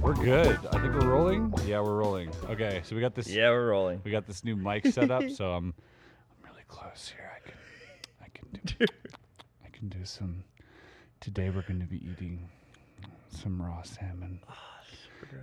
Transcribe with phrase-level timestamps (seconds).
[0.00, 0.58] We're good.
[0.72, 1.52] I think we're rolling.
[1.64, 2.30] Yeah, we're rolling.
[2.50, 3.28] Okay, so we got this.
[3.28, 4.00] Yeah, we're rolling.
[4.04, 5.74] We got this new mic set up, so I'm
[6.44, 7.30] I'm really close here.
[7.36, 7.54] I can
[8.24, 8.86] I can do
[9.64, 10.42] I can do some.
[11.20, 12.48] Today we're going to be eating
[13.28, 14.40] some raw salmon,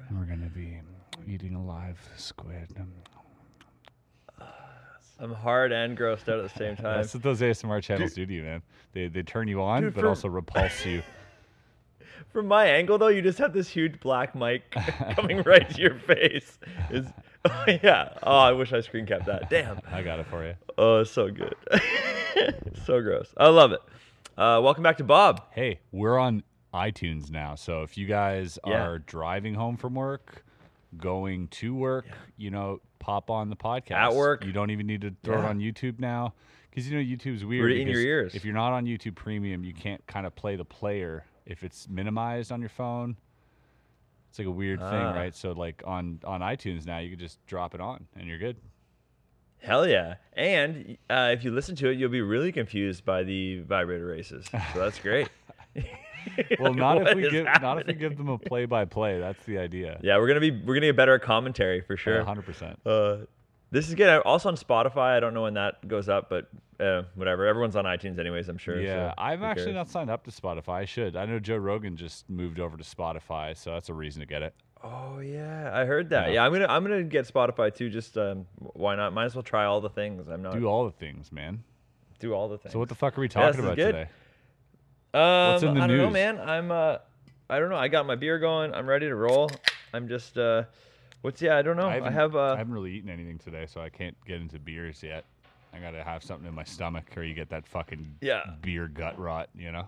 [0.10, 0.80] and we're going to be
[1.32, 2.76] eating a live squid.
[2.80, 2.92] Um,
[5.20, 6.98] I'm hard and grossed out at the same time.
[7.02, 8.62] That's what those ASMR channels do to you, man.
[8.92, 11.02] They they turn you on, Dude, but for- also repulse you.
[12.32, 14.70] From my angle, though, you just have this huge black mic
[15.16, 16.58] coming right to your face.
[16.90, 17.08] Is
[17.46, 18.10] oh, yeah.
[18.24, 19.50] Oh, I wish I screen capped that.
[19.50, 19.80] Damn.
[19.92, 20.56] I got it for you.
[20.78, 21.56] Oh, so good.
[22.86, 23.34] so gross.
[23.38, 23.80] I love it.
[24.38, 25.44] Uh, welcome back to Bob.
[25.52, 27.56] Hey, we're on iTunes now.
[27.56, 28.86] So if you guys Yeah.
[28.86, 30.44] are driving home from work,
[30.98, 32.06] going to work,
[32.38, 33.92] you know, pop on the podcast.
[33.92, 34.44] At work.
[34.46, 36.34] You don't even need to throw it on YouTube now.
[36.70, 37.72] Because, you know, YouTube's weird.
[37.72, 38.36] In your ears.
[38.36, 41.88] If you're not on YouTube Premium, you can't kind of play the player if it's
[41.88, 43.16] minimized on your phone.
[44.30, 44.90] It's like a weird Ah.
[44.90, 45.36] thing, right?
[45.36, 48.58] So, like on, on iTunes now, you can just drop it on and you're good.
[49.62, 50.16] Hell yeah.
[50.34, 54.46] And uh, if you listen to it, you'll be really confused by the vibrator races.
[54.74, 55.30] So that's great.
[56.60, 59.20] Well, Like, not if we give not if we give them a play by play.
[59.20, 60.00] That's the idea.
[60.02, 62.24] Yeah, we're gonna be we're gonna get better at commentary for sure.
[62.24, 62.80] hundred percent.
[63.72, 64.22] This is good.
[64.22, 65.16] Also on Spotify.
[65.18, 66.48] I don't know when that goes up, but
[66.80, 67.46] uh, whatever.
[67.46, 68.48] Everyone's on iTunes anyways.
[68.48, 68.80] I'm sure.
[68.80, 69.76] Yeah, so I'm actually cares?
[69.76, 70.70] not signed up to Spotify.
[70.76, 71.16] I should.
[71.16, 74.42] I know Joe Rogan just moved over to Spotify, so that's a reason to get
[74.44, 74.54] it.
[74.84, 76.28] Oh yeah, I heard that.
[76.28, 76.34] Yeah.
[76.36, 77.90] Yeah, I'm gonna I'm gonna get Spotify too.
[77.90, 79.14] Just um, why not?
[79.14, 80.28] Might as well try all the things.
[80.28, 81.64] I'm not Do all the things, man.
[82.20, 82.72] do all the things.
[82.74, 84.08] So what the fuck are we talking is about today?
[85.14, 86.14] Um, What's in the I don't know, news?
[86.14, 86.40] man.
[86.40, 86.98] I'm uh,
[87.50, 87.78] I don't know.
[87.78, 88.74] I got my beer going.
[88.74, 89.50] I'm ready to roll.
[89.94, 90.64] I'm just uh,
[91.26, 91.58] what's yeah?
[91.58, 91.88] I don't know.
[91.90, 94.58] I, haven't- have uh, I haven't really eaten anything today, so I can't get into
[94.60, 95.26] beers yet.
[95.74, 98.42] I gotta have something in my stomach, or you get that fucking Yeah.
[98.62, 99.50] beer gut rot.
[99.56, 99.88] You know?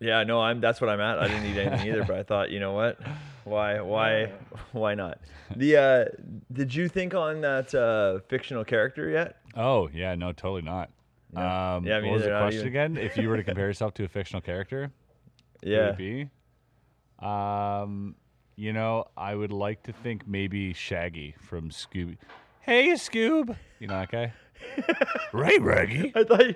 [0.00, 0.22] yeah.
[0.22, 0.60] No, I'm.
[0.60, 1.18] That's what I'm at.
[1.18, 2.98] I didn't eat anything either, but I thought, you know what?
[3.44, 3.80] Why?
[3.80, 4.30] Why?
[4.72, 5.18] Why not?
[5.56, 6.04] The uh,
[6.52, 9.38] did you think on that uh, fictional character yet?
[9.56, 10.90] Oh yeah, no, totally not.
[11.34, 11.74] Yeah.
[11.76, 12.68] Um, Yeah, what was the question even.
[12.68, 12.96] again?
[12.96, 14.92] If you were to compare yourself to a fictional character,
[15.64, 15.88] who would Yeah.
[15.88, 16.28] it be?
[17.18, 18.14] Um,
[18.58, 22.16] you know, I would like to think maybe Shaggy from Scooby.
[22.60, 23.56] Hey, Scoob.
[23.78, 24.32] You know that guy?
[25.32, 26.12] Ray Raggy.
[26.14, 26.44] I thought.
[26.48, 26.54] You,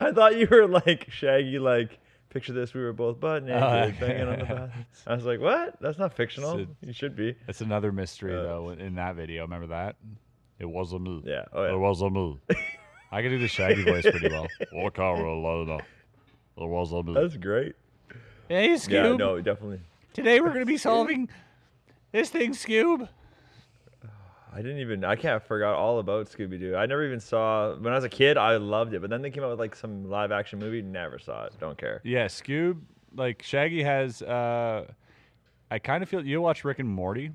[0.00, 1.58] I thought you were like Shaggy.
[1.58, 4.70] Like picture this: we were both butt naked, Oh, banging on the bath.
[5.06, 5.80] I was like, what?
[5.80, 6.52] That's not fictional.
[6.58, 7.34] So- you should be.
[7.46, 9.42] That's another mystery Uh, though in that video.
[9.42, 9.96] Remember that?
[10.58, 11.22] It was a me.
[11.24, 11.44] Yeah.
[11.52, 11.72] Oh yeah.
[11.72, 12.38] It was a me.
[13.10, 14.48] I can do the Shaggy voice pretty well.
[14.74, 15.78] Oh, Carolina.
[15.78, 17.14] It was a me.
[17.14, 17.74] That's great.
[18.48, 18.90] Hey, Scoob.
[18.90, 19.16] Yeah.
[19.16, 19.80] No, definitely.
[20.16, 21.28] Today we're gonna be solving
[22.10, 23.06] this thing, Scoob.
[24.50, 25.04] I didn't even.
[25.04, 26.74] I can't forgot all about Scooby Doo.
[26.74, 28.38] I never even saw when I was a kid.
[28.38, 30.80] I loved it, but then they came out with like some live action movie.
[30.80, 31.52] Never saw it.
[31.60, 32.00] Don't care.
[32.02, 32.80] Yeah, Scoob.
[33.14, 34.22] Like Shaggy has.
[34.22, 34.86] uh
[35.70, 37.30] I kind of feel you watch Rick and Morty.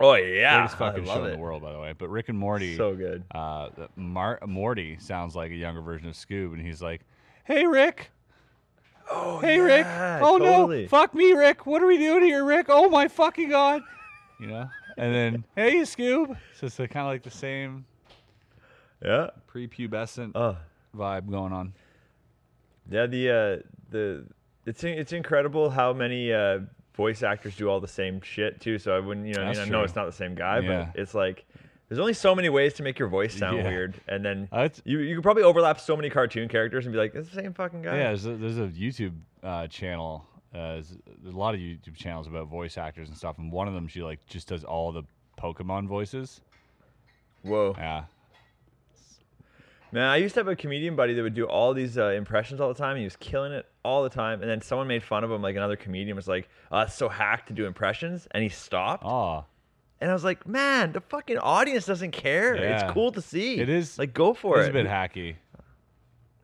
[0.00, 1.36] Oh yeah, Greatest fucking I show love in it.
[1.36, 1.92] the world, by the way.
[1.98, 2.74] But Rick and Morty.
[2.78, 3.22] So good.
[3.34, 7.02] uh, Mar- Morty sounds like a younger version of Scoob, and he's like,
[7.44, 8.10] "Hey, Rick.
[9.10, 9.86] Oh Hey, Rick.
[10.22, 10.82] Oh totally.
[10.82, 11.66] no, fuck me, Rick.
[11.66, 12.66] What are we doing here, Rick?
[12.68, 13.82] Oh my fucking god."
[14.38, 14.68] You know.
[14.96, 17.84] And then, "Hey, Scoob." So it's kind of like the same
[19.04, 19.30] Yeah.
[19.52, 20.56] prepubescent Oh
[20.96, 21.72] vibe going on.
[22.90, 23.06] yeah.
[23.06, 23.56] The uh,
[23.90, 24.24] the
[24.66, 26.60] it's it's incredible how many uh,
[26.94, 28.78] voice actors do all the same shit too.
[28.78, 30.90] So I wouldn't you know I, mean, I know it's not the same guy, Yeah.
[30.92, 31.46] but it's like.
[31.90, 33.68] There's only so many ways to make your voice sound Yeah.
[33.68, 36.98] weird, and then Uh, you you could probably overlap so many cartoon characters and be
[36.98, 40.24] like, "It's the same fucking guy." Yeah, there's a, there's a YouTube uh, channel.
[40.54, 40.74] Uh,
[41.22, 43.88] there's a lot of YouTube channels about voice actors and stuff, and one of them
[43.88, 45.02] she like just does all the
[45.36, 46.40] Pokemon voices.
[47.42, 47.74] Whoa.
[47.76, 48.04] Yeah,
[49.92, 52.60] Man, I used to have a comedian buddy that would do all these uh, impressions
[52.60, 52.96] all the time.
[52.96, 54.40] He was killing it all the time.
[54.40, 55.42] And then someone made fun of him.
[55.42, 56.48] Like another comedian was like,
[56.88, 58.28] so hacked to do impressions.
[58.30, 59.04] And he stopped.
[59.04, 59.44] oh,
[60.00, 62.56] And I was like, man, the fucking audience doesn't care.
[62.56, 62.82] Yeah.
[62.84, 63.58] It's cool to see.
[63.60, 64.60] It is- Like, go for it.
[64.60, 65.36] it's a bit hacky.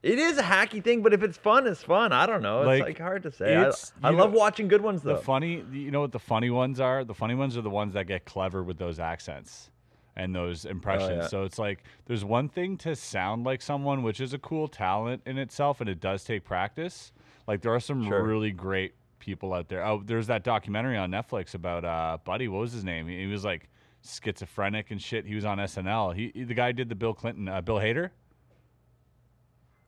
[0.02, 2.12] it is a hacky thing, but if it's fun, it's fun.
[2.12, 2.60] I don't know.
[2.60, 3.56] It's Like, like, hard to say.
[3.56, 3.72] I,
[4.02, 5.16] I love know, watching good ones, though.
[5.16, 7.02] The funny, you know what the funny ones are?
[7.04, 9.70] The funny ones are the ones that get clever with those accents
[10.14, 11.10] and those impressions.
[11.12, 11.26] Oh, yeah.
[11.28, 15.22] So it's like there's one thing to sound like someone, which is a cool talent
[15.26, 17.10] in itself, and it does take practice.
[17.48, 18.22] Like there are some Sure.
[18.22, 19.84] really great people out there.
[19.84, 22.48] Oh, there's that documentary on Netflix about uh, Buddy.
[22.48, 23.06] What was his name?
[23.08, 23.68] He, he was like
[24.02, 25.24] schizophrenic and shit.
[25.26, 26.14] He was on SNL.
[26.14, 28.10] He, he- the guy did the Bill Clinton, uh, Bill Hader.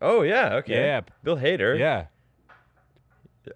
[0.00, 0.54] oh, yeah.
[0.56, 0.74] Okay.
[0.74, 1.00] Yeah.
[1.22, 1.78] Bill Hader.
[1.78, 2.06] Yeah,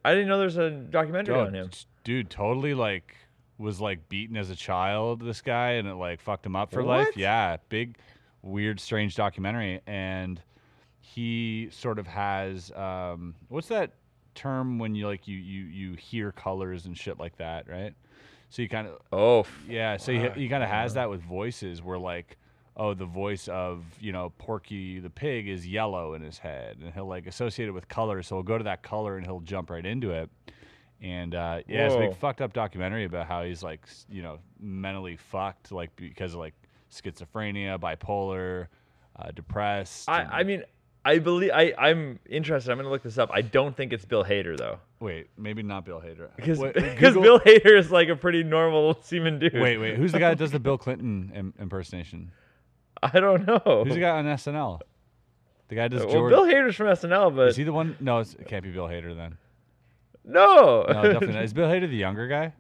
[0.04, 1.70] I didn't know there's a documentary Oh, on him.
[2.04, 3.14] dude, totally like
[3.58, 5.20] was like beaten as a child.
[5.20, 7.16] This guy and it like fucked him up for life.
[7.16, 7.98] Yeah, big,
[8.42, 10.40] weird, strange documentary, and
[11.00, 13.92] he sort of has um, what's that
[14.34, 17.94] term when you like you you you hear colors and shit like that, right?
[18.50, 21.99] So you kind of Oh, yeah, so he, kind of has that with voices where
[21.99, 22.37] like,
[22.76, 26.93] oh, the voice of you know Porky the pig is yellow in his head, and
[26.93, 29.70] he'll like associate it with color, so he'll go to that color and he'll jump
[29.70, 30.29] right into it.
[31.00, 34.38] And uh, yeah, it's a big fucked up documentary about how he's like you know
[34.61, 36.55] mentally fucked, like because of like
[36.93, 38.67] schizophrenia, bipolar,
[39.17, 40.08] uh, depressed.
[40.08, 40.62] I, and- I mean,
[41.04, 42.70] I believe I I'm interested.
[42.70, 43.31] I'm gonna look this up.
[43.32, 46.58] I don't think it's Bill Hader though, wait, maybe not Bill Hader because
[47.14, 49.54] Bill Hader is like a pretty normal seeming dude.
[49.54, 52.31] Wait, wait, who's the guy that does the Bill Clinton Im- impersonation?
[53.02, 53.82] I don't know.
[53.84, 54.81] Who's the guy on SNL?
[55.69, 56.31] The guy does Well, George.
[56.31, 57.96] Bill Hader's from SNL, but Is he the one?
[57.99, 59.38] No, it's, it can't be Bill Hader then.
[60.25, 61.43] no, No, definitely not.
[61.44, 62.52] Is Bill Hader the younger guy?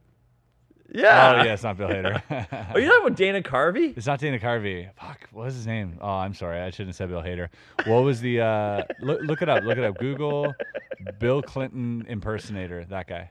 [0.94, 1.36] Yeah.
[1.40, 2.22] Oh, yeah, it's not Bill Hader.
[2.74, 3.96] Oh, you talking about Dana Carvey?
[3.96, 4.90] It's not Dana Carvey.
[4.94, 5.98] Fuck, what was his name?
[6.00, 6.60] Oh, I'm sorry.
[6.60, 7.48] I shouldn't have said Bill Hader.
[7.86, 9.64] What was the, uh, look, look it up.
[9.64, 9.96] Look it up.
[9.98, 10.52] Google
[11.18, 12.84] Bill Clinton impersonator.
[12.84, 13.30] That guy.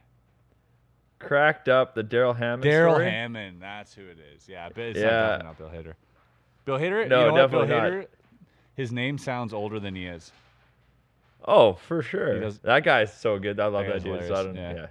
[1.20, 2.64] Cracked up the Darrell Hammond.
[2.64, 3.00] Darrell?
[3.00, 3.62] Hammond.
[3.62, 4.50] That's who it is.
[4.50, 5.06] Yeah, but it's Yeah.
[5.06, 5.94] not, definitely not Bill Hader.
[6.66, 7.08] Bill Hader?
[7.08, 7.52] No, you know what?
[7.52, 8.06] Bill definitely not.
[8.06, 8.08] Hader,
[8.76, 10.32] his name sounds older than he is.
[11.46, 12.40] Oh, for sure.
[12.40, 13.60] does- that guy's so good.
[13.60, 14.28] I love That dude.
[14.28, 14.74] So I don't, yeah.
[14.74, 14.86] yeah.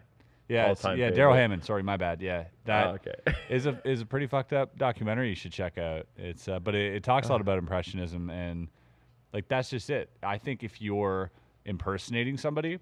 [0.51, 1.35] Yeah, yeah, Darrell.
[1.35, 1.65] Hammond.
[1.65, 2.21] Sorry, my bad.
[2.21, 3.15] Yeah, that Oh, okay.
[3.49, 6.07] is a is a pretty fucked up documentary you should check out.
[6.17, 8.69] It's uh, but it, it talks a lot about impressionism and
[9.33, 10.11] like that's just it.
[10.23, 11.31] I think if you're
[11.65, 12.79] impersonating somebody,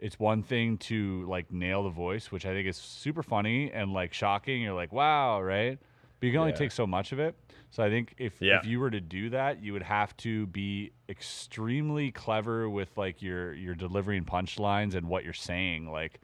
[0.00, 3.92] it's one thing to like nail the voice, which I think is super funny and
[3.92, 4.62] like shocking.
[4.62, 5.78] You're like, wow, right?
[6.20, 6.58] But you can only Yeah.
[6.58, 7.34] take so much of it.
[7.70, 8.58] So I think if Yeah.
[8.60, 13.20] if you were to do that, you would have to be extremely clever with like
[13.20, 16.18] your your delivering punchlines and what you're saying, like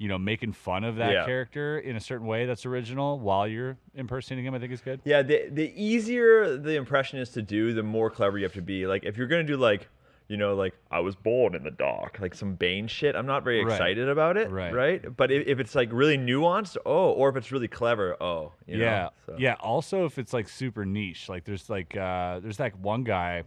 [0.00, 1.26] you know, making fun of that Yeah.
[1.26, 4.54] character in a certain way that's original while you're impersonating him.
[4.54, 5.00] I think is good.
[5.04, 8.62] Yeah, the the easier the impression is to do, the more clever you have to
[8.62, 8.86] be.
[8.86, 9.88] Like if you're gonna do like,
[10.26, 13.44] you know, like I was born in the dark, like some Bane shit, I'm not
[13.44, 13.72] very Right.
[13.74, 14.50] excited about it.
[14.50, 14.72] Right.
[14.72, 15.16] Right.
[15.16, 18.78] But if, if it's like really nuanced, oh, or if it's really clever, oh, you
[18.78, 19.36] know, yeah, so.
[19.38, 19.56] yeah.
[19.60, 23.42] Also, if it's like super niche, like there's like uh, there's that one guy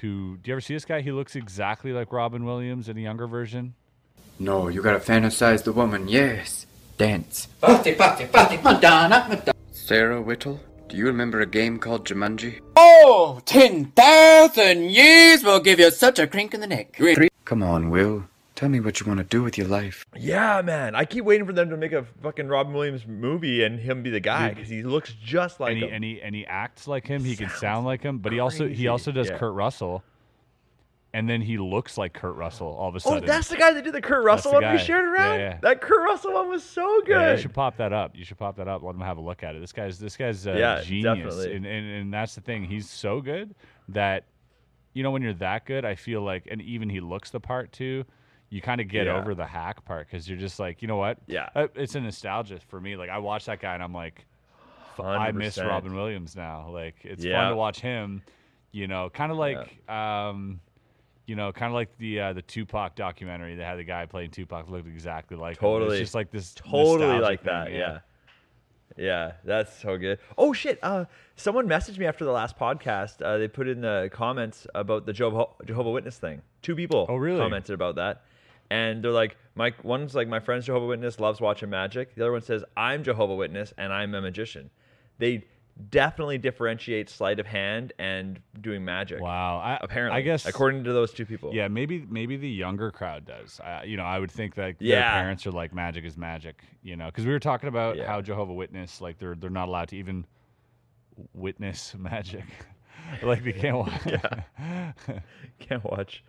[0.00, 0.38] who.
[0.40, 1.02] Do you ever see this guy?
[1.02, 3.74] He looks exactly like Robin Williams in a younger version.
[4.40, 6.64] No, you gotta fantasize the woman, yes.
[6.96, 7.46] Dance.
[7.60, 9.52] Party, party, party, Madonna, Madonna.
[9.70, 12.60] Sarah Whittle, do you remember a game called Jumanji?
[12.74, 16.98] Oh, 10,000 years will give you such a crink in the neck.
[17.44, 18.24] Come on, Will.
[18.54, 20.06] Tell me what you want to do with your life.
[20.16, 20.94] Yeah, man.
[20.94, 24.08] I keep waiting for them to make a fucking Robin Williams movie and him be
[24.10, 25.94] the guy because he looks just like and he, him.
[25.94, 27.24] and he and he acts like him.
[27.24, 29.38] He can sound like him, but he also he also does Yeah.
[29.38, 30.02] Kurt Russell,
[31.12, 33.24] and then he looks like Kurt Russell all of a sudden.
[33.24, 35.40] oh, that's the guy that did the Kurt Russell the one we shared around.
[35.40, 35.58] yeah.
[35.62, 37.10] That Kurt Russell one was so good.
[37.10, 38.14] Yeah, you should pop that up.
[38.14, 38.82] You should pop that up.
[38.82, 39.60] Let him have a look at it.
[39.60, 41.56] This guy's this guy's uh, Yeah, genius, definitely.
[41.56, 42.64] and, and and that's the thing.
[42.64, 43.54] He's so good
[43.88, 44.24] that
[44.92, 47.72] you know when you're that good, I feel like, and even he looks the part
[47.72, 48.04] too.
[48.52, 49.16] You kind of get Yeah.
[49.16, 51.18] over the hack part because you're just like, you know what?
[51.28, 51.48] Yeah.
[51.54, 52.96] Uh, it's a nostalgia for me.
[52.96, 54.26] Like I watch that guy and I'm like,
[54.98, 55.68] f- I miss 100%.
[55.68, 56.68] Robin Williams now.
[56.68, 57.40] Like it's Yeah.
[57.40, 58.22] fun to watch him.
[58.72, 60.58] You know, kind of like, um,
[61.30, 63.54] you know, kind of like the uh, the Tupac documentary.
[63.54, 65.60] that had the guy playing Tupac looked exactly like him.
[65.60, 65.98] Totally.
[65.98, 67.72] It's just like this totally like thing, that.
[67.72, 67.98] Yeah.
[68.96, 69.32] yeah.
[69.44, 70.18] that's so good.
[70.36, 70.80] Oh shit!
[70.82, 71.04] Uh,
[71.36, 73.22] someone messaged me after the last podcast.
[73.22, 76.42] Uh, they put in the comments about the Jehovah, Jehovah Witness thing.
[76.62, 77.38] Two people Oh, really?
[77.38, 78.24] commented about that,
[78.68, 82.16] and they're like, "My one's like my friend's Jehovah Witness loves watching magic.
[82.16, 84.68] The other one says I'm Jehovah Witness and I'm a magician."
[85.18, 85.44] They
[85.88, 89.20] definitely differentiate sleight of hand and doing magic.
[89.20, 89.58] Wow.
[89.58, 91.54] I, Apparently, I guess according to those two people.
[91.54, 93.60] Yeah, maybe maybe the younger crowd does.
[93.60, 96.62] Uh, you know, I would think that their parents are like magic is magic.
[96.82, 98.06] You know, because we were talking about Yeah.
[98.06, 100.26] how Jehovah Witness like they're they're not allowed to even
[101.34, 102.44] witness magic.
[103.22, 103.78] like they can't.
[103.78, 104.02] Watch.
[105.58, 106.22] can't watch.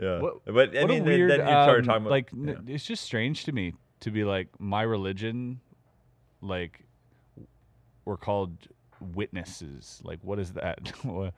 [0.00, 1.30] Yeah, What- but I what mean, a weird.
[1.30, 2.30] then you started um, talking about like
[2.66, 2.74] yeah.
[2.74, 5.60] it's just strange to me to be like my religion,
[6.40, 6.80] like
[8.04, 8.68] we're called
[9.00, 10.00] witnesses.
[10.04, 10.92] Like what is that?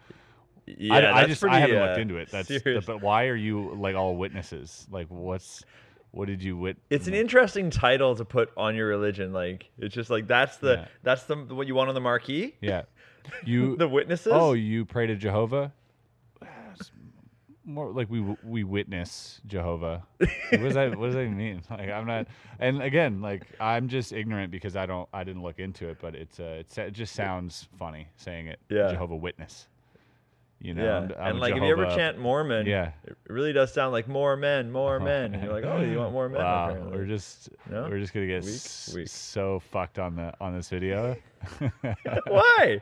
[0.67, 2.29] Yeah, I, I just pretty, I haven't uh, looked into it.
[2.31, 2.85] That's serious.
[2.85, 4.87] but why are you like all witnesses?
[4.91, 5.63] Like what's
[6.11, 6.77] what did you wit?
[6.91, 9.33] It's an interesting title to put on your religion.
[9.33, 10.85] Like it's just like that's the Yeah.
[11.05, 12.57] that's the what you want on the marquee.
[12.61, 12.83] Yeah,
[13.45, 14.33] you The witnesses.
[14.35, 15.73] Oh, you pray to Jehovah?
[17.67, 20.05] More like we we witness Jehovah.
[20.19, 21.63] What does that What does that mean?
[21.71, 22.29] Like I'm not.
[22.61, 25.09] And again, like I'm just ignorant because I don't.
[25.13, 28.61] I didn't look into it, but it's uh, it's, it just sounds funny saying it.
[28.71, 28.93] Yeah.
[28.93, 29.67] Jehovah Witness.
[30.59, 30.85] You know.
[30.85, 32.93] yeah, I'm- um, I'm and like if you ever chant Mormon, Yeah.
[33.05, 36.13] it really does sound like more men, more men, and you're like, oh, you want
[36.13, 36.41] more men?
[36.43, 36.97] Wow, apparently.
[36.99, 37.83] we're just No?
[37.91, 38.55] we're just gonna get Weak?
[38.55, 39.09] s- Weak.
[39.09, 41.15] so fucked on the on this video.
[42.27, 42.81] Why?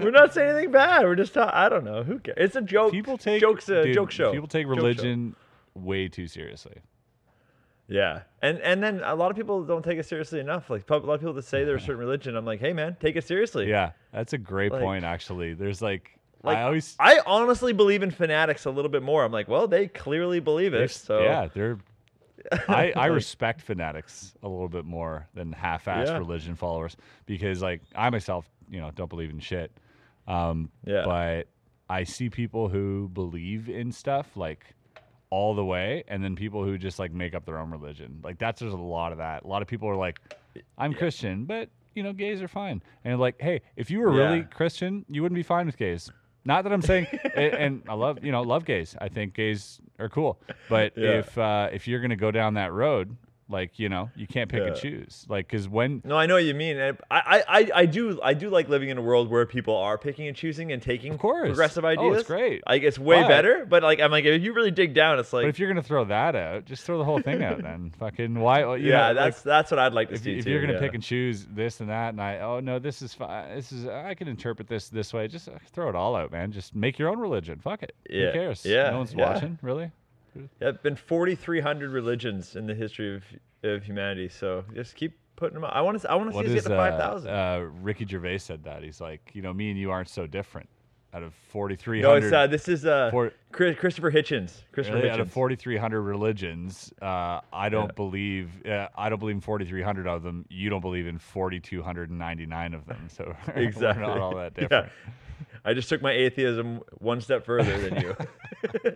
[0.00, 1.04] We're not saying anything bad.
[1.04, 2.02] We're just ta- I don't know.
[2.02, 2.36] Who cares?
[2.38, 2.92] It's a joke.
[2.92, 4.32] people take jokes a dude, joke show.
[4.32, 5.34] People take religion
[5.74, 6.76] way too seriously.
[7.88, 10.70] Yeah, and and then a lot of people don't take it seriously enough.
[10.70, 12.96] Like a lot of people that say they're a certain religion, I'm like, hey man,
[13.00, 13.68] take it seriously.
[13.68, 15.04] Yeah, that's a great Like- point.
[15.04, 19.24] Actually, there's like, Like I always I honestly believe in fanatics a little bit more.
[19.24, 20.90] I'm like, well, they clearly believe it.
[20.90, 21.78] So yeah, they're.
[22.68, 26.18] I, I respect fanatics a little bit more than half-assed Yeah.
[26.18, 29.72] religion followers because, like, I myself, you know, don't believe in shit.
[30.28, 31.04] Um, Yeah.
[31.06, 31.46] But
[31.88, 34.74] I see people who believe in stuff like
[35.30, 38.20] all the way, and then people who just like make up their own religion.
[38.22, 39.44] Like that's there's a lot of that.
[39.44, 40.20] A lot of people are like,
[40.76, 42.82] I'm Christian, but you know, gays are fine.
[43.04, 46.10] And like, hey, if you were really Christian, you wouldn't be fine with gays.
[46.44, 48.94] Not that I'm saying, and, and I love you know love gays.
[49.00, 51.18] I think gays are cool, but Yeah.
[51.20, 53.16] if uh, if you're gonna go down that road,
[53.48, 55.26] like you know, you can't pick and choose.
[55.28, 56.78] Like because when No, I know what you mean.
[56.78, 59.98] I, I, I- I do I do like living in a world where people are
[59.98, 61.48] picking and choosing and taking Of course.
[61.48, 62.06] progressive ideas.
[62.10, 62.62] Oh, it's great.
[62.66, 63.66] Like it's way But- better.
[63.66, 65.44] But like I'm like if you really dig down, it's like.
[65.44, 67.62] but if you're gonna throw that out, just throw the whole thing out.
[67.62, 68.60] Then fucking why?
[68.76, 70.50] you yeah, know, like, that's that's what I'd like to if, see if too.
[70.50, 70.80] you're gonna yeah.
[70.80, 73.54] pick and choose this and that, and I oh no, this is fine.
[73.54, 75.28] This is I can interpret this this way.
[75.28, 76.50] Just uh, throw it all out, man.
[76.52, 77.58] Just make your own religion.
[77.58, 77.94] Fuck it.
[78.08, 78.64] Yeah, Who cares?
[78.64, 79.32] yeah, No one's yeah.
[79.34, 79.90] watching, really.
[80.60, 83.22] Yeah, been 4,300 religions in the history of,
[83.62, 84.28] of humanity.
[84.28, 85.64] So just keep putting them.
[85.64, 85.72] Up.
[85.74, 87.28] I want to I want to see us get to uh, 5,000.
[87.30, 90.68] uh, Ricky Gervais said that he's like, you know, me and you aren't so different.
[91.12, 92.02] Out of 4,300.
[92.02, 94.62] no, it's uh, this is uh, for- Chris, Christopher Hitchens.
[94.72, 95.12] Christopher Really, Hitchens.
[95.12, 97.92] out of 4,300 religions, uh, I don't Yeah.
[97.94, 100.44] believe uh, I don't believe in 4,300 of them.
[100.50, 103.08] You don't believe in 4,299 of them.
[103.08, 104.04] So we're exactly.
[104.04, 104.88] not all that Yeah.
[105.64, 108.16] I just took my atheism one step further than you.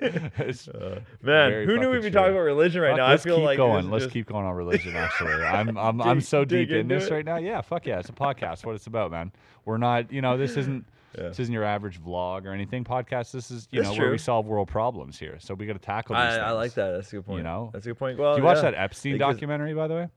[0.00, 2.10] It's uh, Man, who knew we'd be true.
[2.10, 3.08] talking about religion right Fuck, now?
[3.10, 3.88] let's I feel keep like going.
[3.90, 4.96] Let's just- keep going on religion.
[4.96, 7.12] Actually, I'm I'm I'm so deep in this it?
[7.12, 7.36] right now.
[7.36, 8.64] Yeah, fuck yeah, it's a podcast.
[8.66, 9.30] What it's about, man.
[9.64, 10.84] We're not, you know, this isn't
[11.16, 11.28] Yeah.
[11.28, 12.84] this isn't your average vlog or anything.
[12.84, 13.32] Podcast.
[13.32, 15.36] This is, you That's know, where we solve world problems here.
[15.40, 16.16] So we got to tackle.
[16.16, 16.92] These I, I like that.
[16.92, 17.38] That's a good point.
[17.38, 17.70] You know?
[17.72, 18.18] that's a good point.
[18.18, 18.62] Well, Did you watch yeah.
[18.70, 20.08] that Epstein Because- documentary, by the way?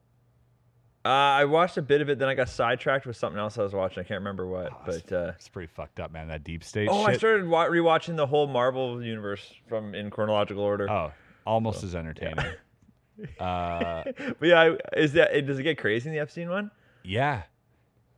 [1.05, 3.61] Uh, I watched a bit of it, then I got sidetracked with something else I
[3.61, 4.01] was watching.
[4.01, 6.29] I can't remember what, Oh, but uh, It's pretty fucked up, man.
[6.29, 6.89] That deep state.
[6.91, 10.89] oh, I started wa- rewatching the whole Marvel universe from in chronological order.
[10.89, 11.11] Oh,
[11.45, 12.39] almost as entertaining.
[13.39, 14.03] uh,
[14.39, 16.71] But yeah, is that does it get crazy in the Epstein one?
[17.03, 17.43] yeah.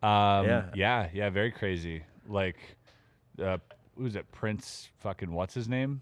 [0.01, 0.65] Um, Yeah.
[0.75, 2.03] yeah, yeah, very crazy.
[2.27, 2.55] Like,
[3.43, 3.57] uh,
[3.97, 4.31] who's it?
[4.31, 6.01] Prince fucking what's his name?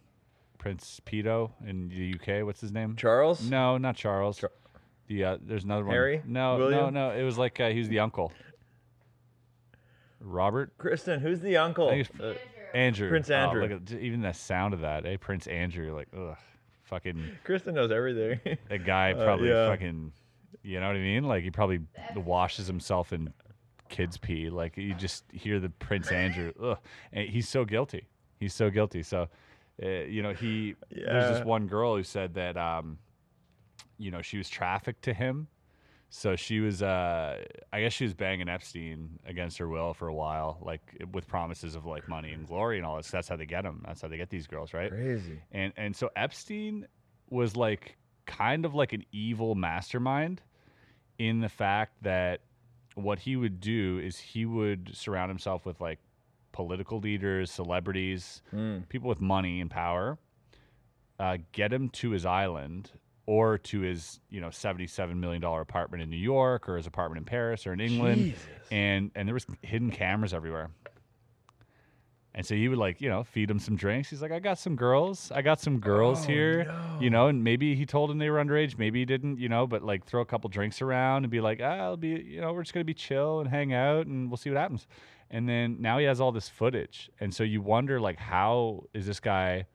[0.59, 2.45] Prince Pedo in the UK.
[2.45, 2.95] What's his name?
[2.95, 3.41] Charles?
[3.49, 4.37] No, not Charles.
[4.37, 4.51] Char-
[5.07, 5.93] the uh, there's another one.
[5.93, 6.21] Harry?
[6.25, 6.93] No, no, William?
[6.93, 7.11] no.
[7.11, 8.31] It was like uh, he was the uncle.
[10.19, 10.73] Robert.
[10.77, 11.87] Kristen, who's the uncle?
[11.89, 12.37] I think it's- Uh,
[12.77, 13.09] Andrew.
[13.09, 13.61] Prince Oh, Andrew.
[13.61, 15.05] look at even the sound of that.
[15.05, 15.95] Hey, Prince Andrew.
[15.95, 16.35] Like, ugh,
[16.83, 17.23] fucking.
[17.43, 18.39] Kristen knows everything.
[18.69, 19.69] That guy Uh, probably yeah.
[19.69, 20.11] fucking,
[20.63, 21.23] you know what I mean?
[21.25, 21.79] Like he probably
[22.15, 23.31] washes himself in
[23.87, 24.49] kids' pee.
[24.49, 26.51] Like you just hear the Prince Andrew.
[26.61, 26.77] Ugh,
[27.13, 28.07] and he's so guilty.
[28.39, 29.03] He's so guilty.
[29.03, 29.29] So,
[29.81, 30.75] uh, you know, he.
[30.91, 32.97] There's this one girl who said that, um,
[33.97, 35.47] you know, she was trafficked to him.
[36.09, 40.13] So she was, uh, I guess she was banging Epstein against her will for a
[40.13, 43.09] while, like with promises of like money and glory and all this.
[43.09, 43.83] That's how they get them.
[43.85, 44.89] That's how they get these girls, right?
[44.91, 45.41] Crazy.
[45.51, 46.87] and and so Epstein
[47.29, 47.97] was like
[48.27, 50.41] kind of like an evil mastermind
[51.17, 52.41] in the fact that
[52.93, 55.99] what he would do is he would surround himself with like
[56.53, 58.87] political leaders, celebrities, Mm.
[58.87, 60.17] people with money and power,
[61.19, 62.91] uh, get him to his island
[63.27, 66.87] or to his you know seventy seven million dollar apartment in New York or his
[66.87, 68.41] apartment in Paris or in England, Jesus.
[68.71, 70.69] and and there was hidden cameras everywhere.
[72.37, 74.09] And so he would like, you know, feed him some drinks.
[74.09, 75.31] He's like, I got some girls.
[75.33, 76.75] I got some girls Oh, here.
[76.99, 78.77] You know, and maybe he told him they were underage.
[78.77, 81.61] Maybe he didn't, you know, but like throw a couple drinks around and be like,
[81.63, 84.29] ah, I'll be, you know, we're just going to be chill and hang out and
[84.29, 84.85] we'll see what happens.
[85.31, 87.09] And then now he has all this footage.
[87.21, 89.65] And so you wonder, like, how is this guy,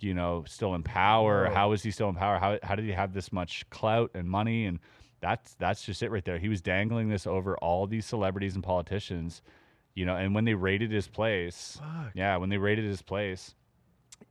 [0.00, 1.46] you know, still in power?
[1.54, 2.38] How is he still in power?
[2.38, 4.66] How, how did he have this much clout and money?
[4.66, 4.80] And
[5.20, 6.38] that's, that's just it right there.
[6.38, 9.42] He was dangling this over all these celebrities and politicians
[9.98, 12.12] you know and when they raided his place Fuck.
[12.14, 13.56] yeah when they raided his place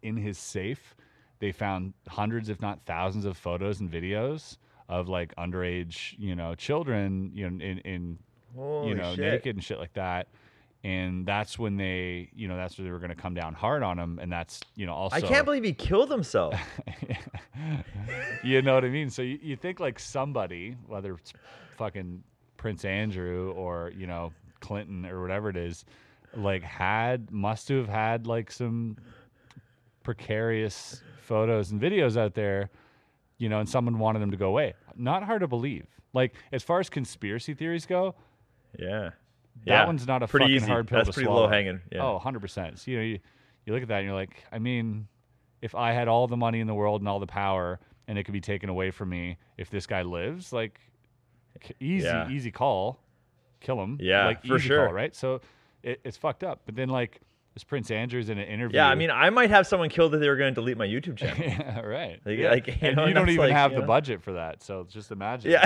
[0.01, 0.95] in his safe
[1.39, 4.57] they found hundreds if not thousands of photos and videos
[4.87, 8.17] of like underage you know children you know in, in
[8.55, 9.19] Holy you know shit.
[9.19, 10.29] naked and shit like that
[10.87, 13.83] and that's when they you know that's where they were going to come down hard
[13.83, 16.55] on him and that's you know also I can't believe he killed himself.
[18.43, 19.09] you know what I mean?
[19.09, 21.33] So you, you think like somebody, whether it's
[21.77, 22.23] fucking
[22.55, 25.83] Prince Andrew or, you know, Clinton or whatever it is,
[26.33, 28.95] like had, must have had like some
[30.03, 32.69] precarious photos and videos out there,
[33.37, 34.73] you know, and someone wanted them to go away.
[34.95, 35.85] Not hard to believe.
[36.13, 38.15] Like, as far as conspiracy theories go,
[38.79, 39.11] yeah.
[39.65, 39.85] That Yeah.
[39.85, 40.65] one's not a pretty fucking easy.
[40.67, 41.43] hard pill That's pretty swallow.
[41.43, 41.81] low hanging.
[41.91, 42.03] Yeah.
[42.03, 42.79] Oh, 100%.
[42.79, 43.19] So, you know, you,
[43.65, 45.07] you look at that and you're like, I mean,
[45.61, 48.23] if I had all the money in the world and all the power and it
[48.23, 50.53] could be taken away from me if this guy lives.
[50.53, 50.79] Like,
[51.79, 52.29] easy, Yeah.
[52.29, 52.99] easy call,
[53.59, 53.97] kill him.
[53.99, 54.85] Yeah, like for easy sure.
[54.85, 55.13] call, right?
[55.15, 55.41] So
[55.83, 56.61] it, it's fucked up.
[56.65, 57.19] But then like
[57.53, 58.77] this Prince Andrew's in an interview.
[58.77, 60.85] Yeah, I mean, I might have someone killed that they were going to delete my
[60.87, 61.37] YouTube channel.
[61.43, 62.19] yeah, right.
[62.23, 62.51] Like- yeah.
[62.51, 63.87] like, you and know, you don't even like, have you the know?
[63.87, 64.61] budget for that.
[64.63, 65.51] So just imagine.
[65.51, 65.65] Yeah.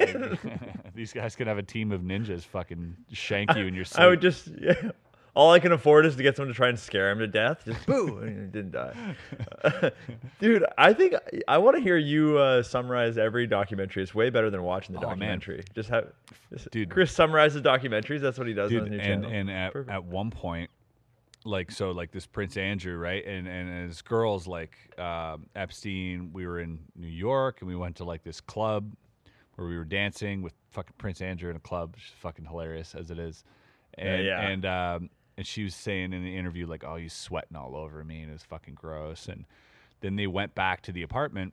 [0.00, 0.38] Like,
[0.94, 4.00] these guys could have a team of ninjas fucking shank you in your sleep.
[4.02, 4.90] I would just, yeah.
[5.34, 7.62] all I can afford is to get someone to try and scare him to death.
[7.64, 9.12] Just boo, and he didn't die.
[10.40, 11.14] Dude, I think
[11.48, 14.02] I want to hear you uh, summarize every documentary.
[14.02, 15.18] It's way better than watching the Oh, man.
[15.40, 15.64] documentary.
[15.74, 16.08] Just have,
[16.52, 16.90] just- Dude.
[16.90, 18.20] Chris summarizes documentaries.
[18.20, 19.30] That's what he does on dude his new and channel.
[19.38, 19.90] and at, Perfect.
[19.90, 20.70] at one point
[21.44, 26.46] like so like this prince andrew right and and his girls like um, epstein we
[26.46, 28.88] were in new york and we went to like this club
[29.56, 33.10] where we were dancing with fucking prince andrew in a club is fucking hilarious as
[33.10, 33.44] it is
[33.94, 34.40] and yeah.
[34.40, 38.04] and um and she was saying in the interview like oh he's sweating all over
[38.04, 39.44] me and it was fucking gross and
[40.00, 41.52] then they went back to the apartment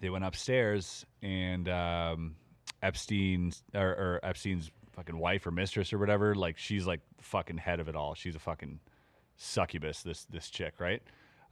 [0.00, 2.36] they went upstairs and um,
[2.82, 7.80] Epstein's or, or Epstein's fucking wife or mistress or whatever, like she's like fucking head
[7.80, 8.14] of it all.
[8.14, 8.80] She's a fucking
[9.36, 10.02] succubus.
[10.02, 11.02] This this chick, right?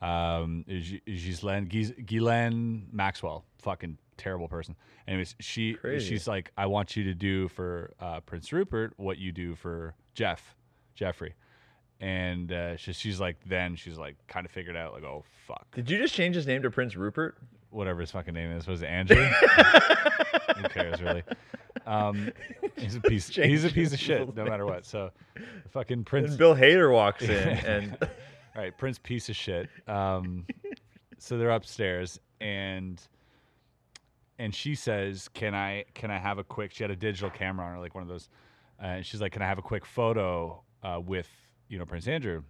[0.02, 0.64] Um,
[1.06, 4.76] Ghislaine Ghislaine Maxwell, fucking terrible person.
[5.06, 6.09] Anyways, she Crazy.
[6.09, 9.94] she's like, I want you to do for uh, Prince Rupert what you do for
[10.14, 10.54] Jeff,
[10.94, 11.35] Jeffrey.
[12.00, 15.73] And uh, she, she's like, then she's like, kind of figured out, like, oh fuck,
[15.75, 17.37] Did you just change his name to Prince Rupert?
[17.73, 18.66] whatever his fucking name is.
[18.66, 19.16] Was it Andrew?
[20.56, 21.23] Who cares, really?
[21.87, 22.30] Um,
[22.76, 23.28] he's a piece.
[23.35, 24.85] He's a piece of shit, no matter what.
[24.85, 25.11] So,
[25.71, 26.30] fucking Prince.
[26.30, 27.30] And Bill Hader walks in,
[27.66, 27.97] and
[28.54, 29.68] All right, Prince piece of shit.
[29.88, 30.47] Um,
[31.18, 33.00] so they're upstairs, and
[34.38, 37.66] and she says, "Can I can I have a quick?" She had a digital camera
[37.66, 38.28] on her, like one of those,
[38.82, 41.28] uh, and she's like, "Can I have a quick photo uh, with
[41.68, 42.42] you know Prince Andrew?"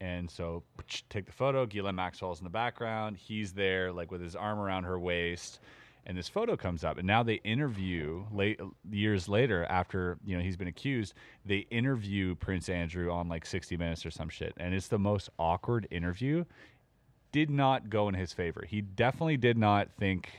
[0.00, 0.62] And so
[1.08, 1.66] take the photo.
[1.66, 3.16] Ghislaine Maxwell's in the background.
[3.16, 5.60] He's there, like with his arm around her waist.
[6.08, 10.42] And this photo comes up, and now they interview late years later, after you know
[10.42, 11.14] he's been accused.
[11.44, 15.30] They interview Prince Andrew on like 60 Minutes or some shit, and it's the most
[15.38, 16.44] awkward interview.
[17.32, 18.64] Did not go in his favor.
[18.66, 20.30] He definitely did not think.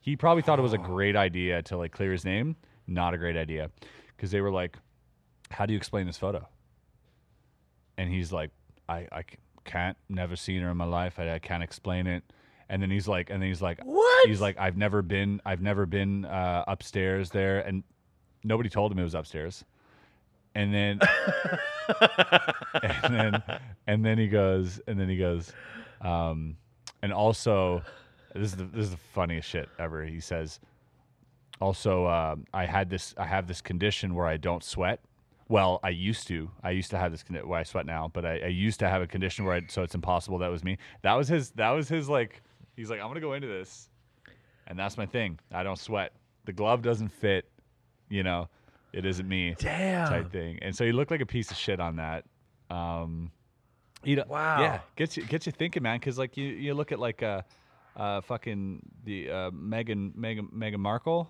[0.00, 2.56] He probably thought it was a great idea to like clear his name.
[2.86, 3.70] Not a great idea,
[4.16, 4.78] because they were like,
[5.50, 6.48] "How do you explain this photo?"
[7.98, 8.50] and he's like,
[8.88, 9.24] i i
[9.64, 11.18] can't, never seen her in my life.
[11.18, 12.22] I, I can't explain it.
[12.68, 14.28] And then he's like, and then he's like, What?
[14.28, 17.84] He's like, I've never been, I've never been uh, upstairs there, and
[18.42, 19.64] nobody told him it was upstairs.
[20.54, 21.00] And then,
[22.82, 23.42] and then,
[23.86, 25.52] and then he goes, and then he goes,
[26.00, 26.56] um,
[27.02, 27.82] and also,
[28.34, 30.04] this is the this is the funniest shit ever.
[30.04, 30.60] He says,
[31.60, 35.00] also, um I had this, I have this condition where I don't sweat.
[35.48, 36.50] Well, I used to.
[36.64, 38.88] I used to have this condition where I sweat now, but I, I used to
[38.88, 40.38] have a condition where I, so it's impossible.
[40.38, 40.78] That was me.
[41.02, 41.50] That was his.
[41.50, 42.08] That was his.
[42.08, 42.42] Like
[42.76, 43.88] he's like, I'm gonna go into this,
[44.66, 45.38] and that's my thing.
[45.52, 46.12] I don't sweat.
[46.44, 47.48] The glove doesn't fit.
[48.08, 48.48] You know,
[48.92, 49.54] it isn't me.
[49.58, 50.08] Damn.
[50.08, 50.58] Type thing.
[50.62, 52.24] And so he looked like a piece of shit on that.
[52.70, 53.32] Um,
[54.04, 54.60] you know, Wow.
[54.60, 55.98] Yeah, gets you gets you thinking, man.
[55.98, 57.42] Because like you you look at like uh,
[57.96, 61.28] uh, fucking the uh, Meghan Megan Meghan Markle.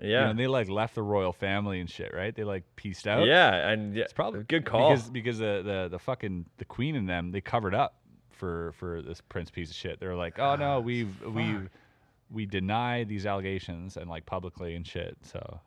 [0.00, 2.32] You know, yeah, and they like left the royal family and shit, right?
[2.32, 3.26] They like pieced out.
[3.26, 4.90] yeah, and yeah, It's probably good call.
[4.90, 7.97] because because the, the the fucking the queen and them they covered up
[8.38, 10.00] for for this prince piece of shit.
[10.00, 11.58] They're like, oh no, we've we
[12.30, 15.16] we deny these allegations and like publicly and shit.
[15.22, 15.60] So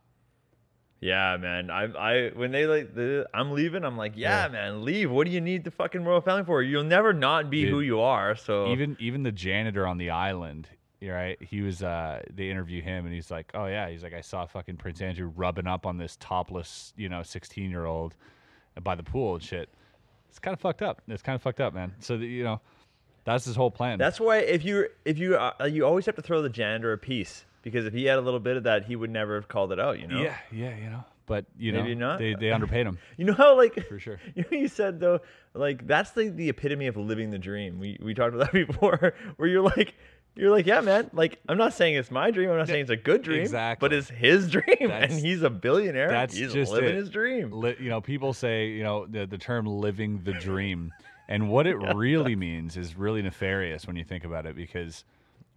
[1.00, 1.70] Yeah, man.
[1.70, 5.10] I I when they like the I'm leaving, I'm like, yeah, man, leave.
[5.10, 6.62] What do you need the fucking royal family for?
[6.62, 8.34] You'll never not be who you are.
[8.34, 10.68] So even even the janitor on the island,
[11.00, 11.40] you're right?
[11.42, 14.46] He was uh they interview him and he's like, oh yeah, he's like I saw
[14.46, 18.14] fucking Prince Andrew rubbing up on this topless you know 16 year old
[18.82, 19.68] by the pool and shit.
[20.32, 21.02] It's kind of fucked up.
[21.08, 21.92] It's kind of fucked up, man.
[22.00, 22.60] So that, you know.
[23.24, 23.98] That's his whole plan.
[23.98, 26.98] that's why if you if you uh, you always have to throw the janitor a
[26.98, 29.72] piece because if he had a little bit of that, he would never have called
[29.72, 30.00] it out.
[30.00, 30.20] You know.
[30.20, 31.04] Yeah, yeah, you know.
[31.26, 32.18] But you Maybe know, not.
[32.18, 32.98] they they underpaid him.
[33.16, 34.18] You know how like For sure.
[34.34, 35.20] You know you said though,
[35.54, 37.78] like that's the the epitome of living the dream.
[37.78, 39.94] We we talked about that before, where you're like.
[40.34, 41.10] You're like, yeah, man.
[41.12, 42.50] Like, I'm not saying it's my dream.
[42.50, 43.42] I'm not saying it's a good dream.
[43.42, 43.86] Exactly.
[43.86, 46.08] But it's his dream, and he's a billionaire.
[46.08, 46.94] That's he's just living it.
[46.96, 47.50] his dream.
[47.52, 50.92] Li- you know, people say you know the the term "living the dream,"
[51.28, 54.56] and what it really means is really nefarious when you think about it.
[54.56, 55.04] Because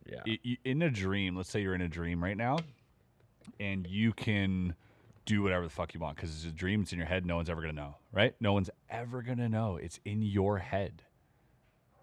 [0.05, 0.35] Yeah.
[0.65, 2.57] in a dream, let's say you're in a dream right now,
[3.61, 4.75] and you can
[5.25, 6.81] do whatever the fuck you want because it's a dream.
[6.81, 7.25] It's in your head.
[7.25, 8.35] No one's ever gonna know, right?
[8.41, 9.77] No one's ever gonna know.
[9.77, 11.01] It's in your head.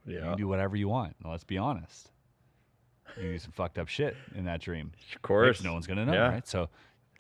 [0.07, 0.15] Yeah.
[0.15, 1.17] You can do whatever you want.
[1.23, 2.09] Now, let's be honest.
[3.17, 4.93] You do some fucked up shit in that dream.
[5.15, 5.63] Of course.
[5.63, 6.29] No one's gonna know, Yeah.
[6.29, 6.47] right?
[6.47, 6.69] So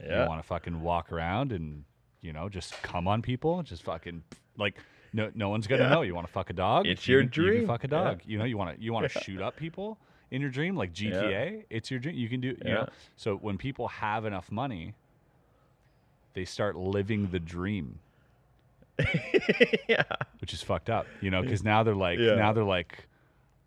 [0.00, 0.22] Yeah.
[0.22, 1.84] you want to fucking walk around and
[2.20, 4.22] you know just come on people, just fucking
[4.56, 4.76] like
[5.12, 5.88] no no one's gonna Yeah.
[5.90, 6.02] know.
[6.02, 6.86] You want to fuck a dog?
[6.86, 7.66] It's you your can- You can dream.
[7.66, 8.22] fuck a dog.
[8.24, 9.98] You know you want to you want to shoot up people
[10.30, 11.64] in your dream, like GTA.
[11.68, 12.16] It's your dream.
[12.16, 12.88] You can do, you know.
[13.16, 14.94] So when people have enough money,
[16.34, 17.98] they start living the dream,
[19.88, 20.02] yeah.
[20.40, 22.36] which is fucked up, you know, because now they're like, Yeah.
[22.36, 23.06] now they're like,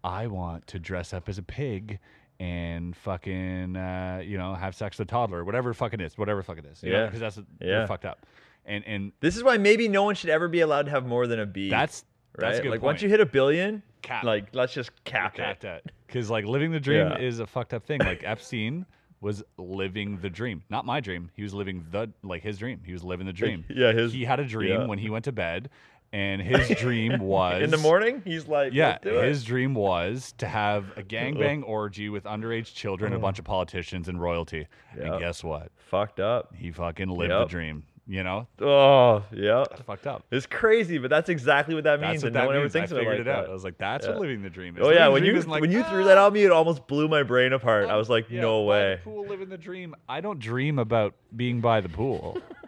[0.06, 2.00] I want to dress up as a pig
[2.40, 6.18] and fucking, uh, you know, have sex with a toddler, whatever the fuck it is,
[6.18, 7.06] whatever it is, Yeah.
[7.06, 7.86] because that's Yeah.
[7.88, 8.26] fucked up,
[8.66, 11.28] and and This is why maybe no one should ever be allowed to have more
[11.28, 11.70] than a B.
[11.70, 12.04] that's
[12.38, 12.48] right.
[12.48, 12.86] That's a good like point.
[12.94, 14.24] once you hit a billion, Cap.
[14.24, 15.68] like let's just cap capped it.
[15.68, 17.18] at because like living the dream Yeah.
[17.18, 18.00] is a fucked up thing.
[18.02, 18.86] Like Epstein
[19.22, 21.32] was living the dream, not my dream.
[21.36, 22.82] He was living the like his dream.
[22.86, 23.64] He was living the dream.
[23.70, 24.86] Yeah, his- he had a dream yeah.
[24.86, 25.70] when he went to bed,
[26.16, 29.24] and his dream was In the morning, he's like, Yeah, let's it.
[29.26, 34.08] his dream was to have a gangbang orgy with underage children, a bunch of politicians
[34.08, 34.68] and royalty.
[34.98, 35.06] Yep.
[35.06, 35.72] And guess what?
[35.78, 36.54] fucked up.
[36.56, 37.84] He fucking lived the dream.
[38.08, 39.64] You know, Oh, yeah.
[39.88, 40.24] fucked up.
[40.30, 42.92] It's crazy, but that's exactly what that means, what and that no one ever thinks
[42.92, 43.42] I of it figured like it out.
[43.46, 43.50] that.
[43.50, 44.12] I was like, that's Yeah.
[44.12, 44.82] what living the dream is.
[44.84, 46.86] Oh Living yeah, when you like, when you threw "Ah, that on me, it almost
[46.88, 47.90] blew my brain apart.
[47.90, 49.00] I was like, Yeah, no way.
[49.04, 49.96] Pool, living the dream.
[50.08, 52.38] I don't dream about being by the pool.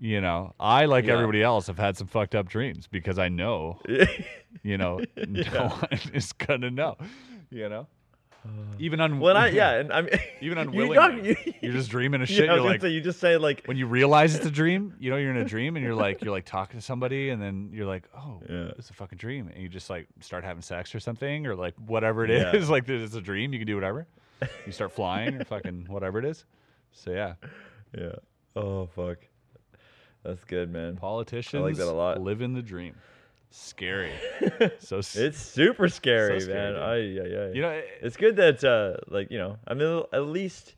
[0.00, 1.12] you know, I like Yeah.
[1.14, 3.78] everybody else have had some fucked up dreams because I know,
[4.62, 6.96] you know, no one is gonna know.
[7.50, 7.86] You know,
[8.44, 10.10] uh, even on well, and I, yeah, and I mean,
[10.40, 12.48] even you you- you're just dreaming of yeah, shit.
[12.48, 15.10] Was you're like, say, you just say like, when you realize it's a dream, you
[15.10, 17.70] know, you're in a dream and you're like, you're like talking to somebody, and then
[17.72, 18.70] you're like, oh, Yeah.
[18.78, 21.74] it's a fucking dream, and you just like start having sex or something, or like
[21.86, 22.66] whatever it is.
[22.68, 22.70] Yeah.
[22.70, 24.06] Like it's a dream, you can do whatever.
[24.64, 26.46] You start flying or fucking whatever it is.
[26.92, 27.34] So yeah,
[27.98, 28.12] yeah.
[28.56, 29.18] Oh fuck,
[30.22, 30.96] that's good, man.
[30.96, 32.20] politicians like that a lot.
[32.20, 32.94] live in the dream.
[33.50, 34.12] Scary.
[34.78, 36.72] so s- It's super scary, scary, man.
[36.74, 36.82] dude.
[36.82, 37.52] Ay, ay, ay.
[37.52, 40.74] you know, it- it's good that uh like you know i mean at least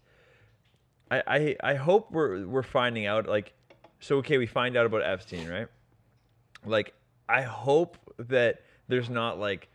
[1.11, 3.53] i i, I hope we're we're finding out like
[4.01, 5.67] so okay we find out about epstein right
[6.65, 6.95] like
[7.29, 9.69] i hope that there's not like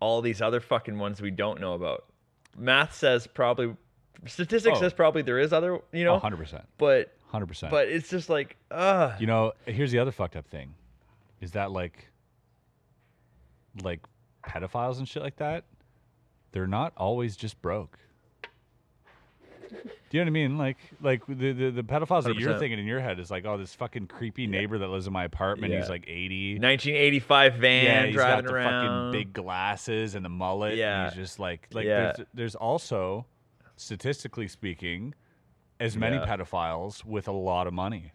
[0.00, 2.06] all these other fucking ones we don't know about
[2.56, 3.76] math says probably
[4.26, 4.80] statistics Oh.
[4.80, 6.62] says probably there is other you know 100%.
[6.78, 7.70] but 100%.
[7.70, 10.74] but it's just like uh You know, here's the other fucked up thing,
[11.40, 12.08] is that like,
[13.82, 14.00] like
[14.44, 15.64] pedophiles and shit like that,
[16.52, 17.98] they're not always just broke.
[19.70, 20.58] Do you know what I mean?
[20.58, 23.56] Like, like the the, the pedophiles that you're thinking in your head is like, oh,
[23.56, 25.72] this fucking creepy neighbor that lives in my apartment.
[25.72, 26.54] He's like 80.
[26.58, 30.76] 1985 van yeah, he's driving got the around fucking big glasses and the mullet.
[30.76, 31.04] Yeah.
[31.04, 32.12] and he's just like, like Yeah.
[32.16, 33.24] there's, there's also,
[33.76, 35.14] statistically speaking,
[35.80, 36.26] as many Yeah.
[36.26, 38.12] pedophiles with a lot of money,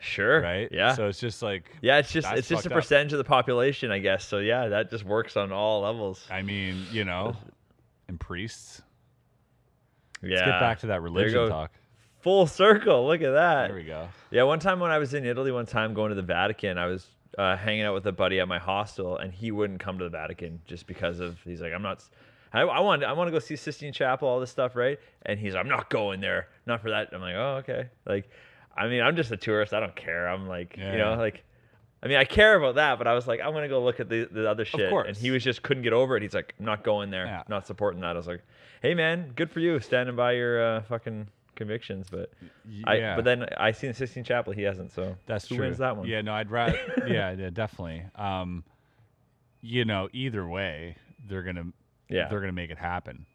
[0.00, 0.68] sure right?
[0.72, 2.82] yeah So it's just like, Yeah, it's just it's just a fucked up.
[2.82, 4.24] percentage of the population, I guess.
[4.24, 6.26] So yeah, that just works on all levels.
[6.30, 7.36] I mean, you know,
[8.08, 8.82] and priests.
[10.22, 10.30] Yeah.
[10.36, 11.70] Let's get back to that religion talk.
[12.20, 13.06] Full circle.
[13.06, 13.68] Look at that.
[13.68, 14.08] There we go.
[14.32, 16.86] Yeah, one time when I was in Italy, one time going to the Vatican, I
[16.86, 17.06] was
[17.38, 20.10] uh, hanging out with a buddy at my hostel, and he wouldn't come to the
[20.10, 22.02] Vatican just because of he's like, I'm not.
[22.52, 24.98] I, I want I want to go see Sistine Chapel, all this stuff, right?
[25.26, 27.08] And he's, I'm not going there, not for that.
[27.12, 27.88] I'm like, oh, okay.
[28.06, 28.30] Like,
[28.76, 29.74] I mean, I'm just a tourist.
[29.74, 30.28] I don't care.
[30.28, 30.92] I'm like, Yeah.
[30.92, 31.44] you know, like,
[32.02, 34.08] I mean, I care about that, but I was like, I'm gonna go look at
[34.08, 34.80] the, the other shit.
[34.82, 35.18] And course.
[35.20, 36.22] he was just couldn't get over it.
[36.22, 37.42] He's like, I'm not going there, Yeah.
[37.48, 38.10] not supporting that.
[38.14, 38.42] I was like,
[38.82, 42.30] hey man, good for you, standing by your uh, fucking convictions, but.
[42.84, 44.52] I, yeah, but then I seen Sistine Chapel.
[44.52, 44.92] He hasn't.
[44.92, 45.64] So that's who true.
[45.64, 46.06] wins that one?
[46.06, 46.78] Yeah, no, I'd rather.
[47.08, 48.04] yeah, yeah, definitely.
[48.14, 48.62] Um,
[49.60, 50.96] you know, either way,
[51.28, 51.72] they're gonna,
[52.08, 52.28] Yeah.
[52.28, 53.26] they're gonna make it happen.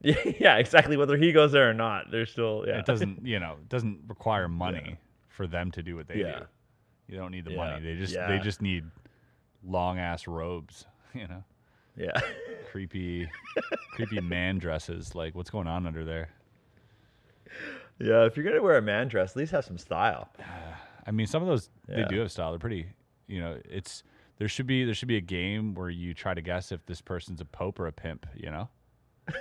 [0.00, 0.96] yeah, yeah, exactly.
[0.96, 2.64] Whether he goes there or not, they're still.
[2.66, 4.96] Yeah, It doesn't, you know, it doesn't require money
[5.28, 6.38] for them to do what they Yeah.
[6.40, 6.44] do.
[7.08, 7.56] You don't need the Yeah.
[7.56, 7.82] money.
[7.82, 8.28] They just, Yeah.
[8.28, 8.84] they just need
[9.62, 10.86] long ass robes.
[11.14, 11.44] You know,
[11.96, 12.20] Yeah,
[12.72, 13.28] creepy,
[13.92, 15.14] creepy man dresses.
[15.14, 16.30] Like, what's going on under there?
[18.00, 18.24] yeah.
[18.24, 20.28] If you're gonna wear a man dress, at least have some style.
[21.06, 22.50] I mean, some of those they do have style.
[22.50, 22.86] They're pretty.
[23.28, 24.02] You know, it's
[24.38, 27.00] there should be there should be a game where you try to guess if this
[27.00, 28.26] person's a pope or a pimp.
[28.34, 28.68] You know,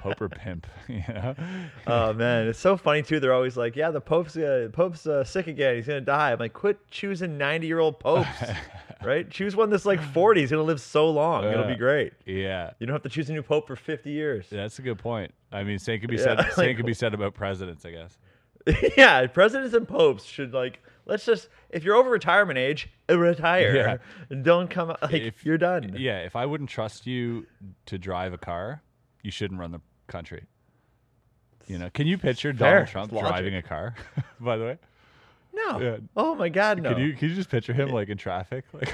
[0.00, 0.66] pope or pimp.
[0.88, 1.34] You know,
[1.86, 3.18] oh man, it's so funny too.
[3.20, 5.76] They're always like, "Yeah, the Pope's uh, Pope's uh, sick again.
[5.76, 8.28] He's gonna die." I'm like, "Quit choosing 90 year old popes,
[9.04, 9.28] right?
[9.30, 10.40] Choose one that's like 40.
[10.40, 11.44] He's gonna live so long.
[11.44, 12.12] It'll be great.
[12.26, 14.98] yeah, You don't have to choose a new pope for 50 years." that's a good
[14.98, 15.32] point.
[15.50, 16.52] I mean, same could be Yeah, said.
[16.52, 17.84] Same could be said about presidents.
[17.86, 18.18] I guess.
[18.96, 24.00] yeah, presidents and popes should like let's just if you're over retirement age, retire.
[24.42, 25.94] Don't come like If- you're done.
[25.98, 27.46] Yeah, if I wouldn't trust you
[27.86, 28.82] to drive a car,
[29.22, 30.44] you shouldn't run the country.
[31.66, 32.70] You know, can you picture Fair.
[32.70, 33.94] Donald Trump driving a car?
[34.40, 34.78] By the way,
[35.54, 35.80] No.
[35.80, 35.96] Yeah.
[36.16, 36.92] Oh my god, no.
[36.92, 38.64] Can you can you just picture him like in traffic?
[38.72, 38.92] Like,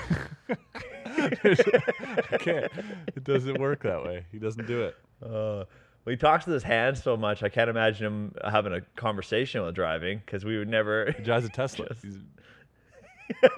[1.07, 2.71] I can't.
[3.16, 4.25] It doesn't work that way.
[4.33, 4.97] He doesn't do it.
[5.25, 5.64] Uh,
[6.09, 7.42] well, he talks with his hands so much.
[7.42, 11.12] I can't imagine him having a conversation while driving because we would never.
[11.14, 11.87] He drives a Tesla.
[12.03, 12.18] Just-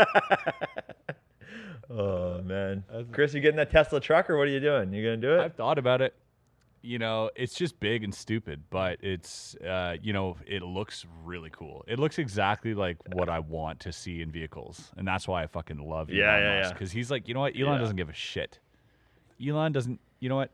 [1.92, 4.92] Oh man, Chris, you getting that Tesla truck or what are you doing?
[4.92, 5.40] You gonna do it?
[5.40, 6.14] I've thought about it.
[6.82, 11.50] You know, it's just big and stupid, but it's uh, you know, it looks really
[11.50, 11.84] cool.
[11.88, 15.46] It looks exactly like what I want to see in vehicles, and that's why I
[15.48, 16.72] fucking love Elon Yeah, yeah, yeah.
[16.72, 17.78] Because he's like, you know what, Elon Yeah.
[17.78, 18.60] doesn't give a shit.
[19.44, 19.98] Elon doesn't.
[20.20, 20.52] You know what?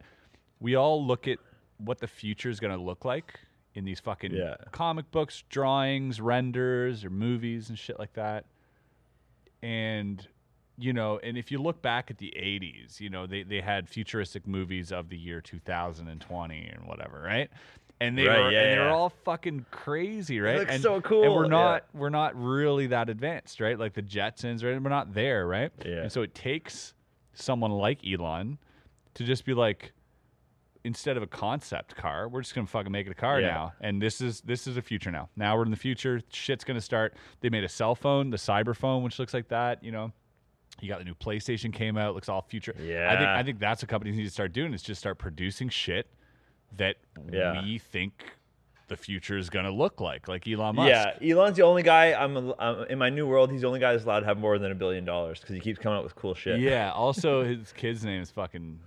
[0.58, 1.38] We all look at
[1.78, 3.38] what the future is gonna look like
[3.74, 4.56] in these fucking Yeah.
[4.72, 8.46] comic books, drawings, renders, or movies and shit like that.
[9.62, 10.26] And
[10.78, 13.88] you know, and if you look back at the 80s, you know, they, they had
[13.88, 17.48] futuristic movies of the year 2020 and whatever, right?
[17.98, 18.92] And they Right, were yeah, and they were yeah.
[18.92, 20.58] all fucking crazy, right?
[20.58, 21.48] looks and, so And cool, we're yeah.
[21.48, 23.78] not we're not really that advanced, right?
[23.78, 24.80] Like the Jetsons, right?
[24.82, 25.72] We're not there, right?
[25.82, 26.02] Yeah.
[26.02, 26.92] And so it takes
[27.32, 28.58] someone like Elon
[29.14, 29.92] to just be like
[30.86, 33.48] instead of a concept car, we're just gonna fucking make it a car Yeah.
[33.48, 33.72] now.
[33.80, 35.28] And this is this is the future now.
[35.36, 36.22] Now we're in the future.
[36.30, 37.14] Shit's gonna start.
[37.40, 39.82] They made a cell phone, the cyber phone, which looks like that.
[39.84, 40.12] You know,
[40.80, 42.14] you got the new PlayStation came out.
[42.14, 42.74] Looks all future.
[42.80, 43.28] Yeah, I think.
[43.28, 46.06] I think that's what companies need to start doing is just start producing shit
[46.76, 46.96] that
[47.30, 47.62] Yeah.
[47.62, 48.24] we think
[48.88, 50.88] the future is gonna look like, like Elon Musk.
[50.88, 52.12] Yeah, Elon's the only guy.
[52.14, 53.50] I'm, I'm in my new world.
[53.50, 55.60] He's the only guy that's allowed to have more than a billion dollars because he
[55.60, 56.60] keeps coming up with cool shit.
[56.60, 56.92] Yeah.
[56.92, 58.78] Also, his kid's name is fucking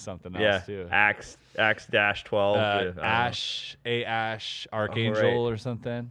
[0.00, 0.58] something else yeah.
[0.60, 0.88] too.
[0.90, 2.56] Axe Axe dash twelve.
[2.56, 3.02] Uh, yeah, I know.
[3.02, 5.52] Ash, A Ash, Archangel, right.
[5.52, 6.10] or something.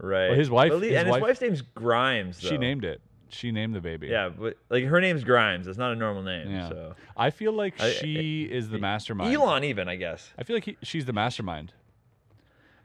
[0.00, 0.28] Right.
[0.28, 2.40] Well, his wife- his and wife- his wife's name's Grimes.
[2.40, 3.00] She named it.
[3.30, 4.06] She named the baby.
[4.06, 5.66] Yeah, but like her name's Grimes.
[5.66, 6.50] It's not a normal name.
[6.50, 6.68] Yeah.
[6.68, 9.34] So I feel like I- she is the mastermind.
[9.34, 10.30] Elon, even I guess.
[10.38, 11.72] I feel like he, she's the mastermind.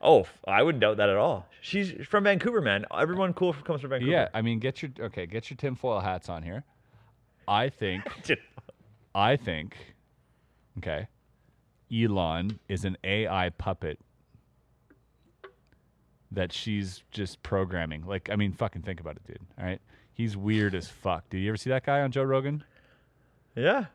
[0.02, 1.48] Oh, I wouldn't doubt that at all.
[1.62, 2.86] She's from Vancouver, man.
[2.94, 4.12] Everyone cool comes from Vancouver.
[4.12, 6.66] Yeah, I mean, get your okay, get your tinfoil hats on here.
[7.48, 8.04] I think,
[9.16, 9.78] I think,
[10.78, 11.08] okay,
[11.94, 14.00] Elon is an AI puppet
[16.32, 18.06] that she's just programming.
[18.06, 19.40] Like, I mean, fucking think about it, dude.
[19.60, 19.82] All right,
[20.14, 21.30] he's weird as fuck.
[21.30, 22.64] Did you ever see that guy on Joe Rogan?
[23.56, 23.86] yeah.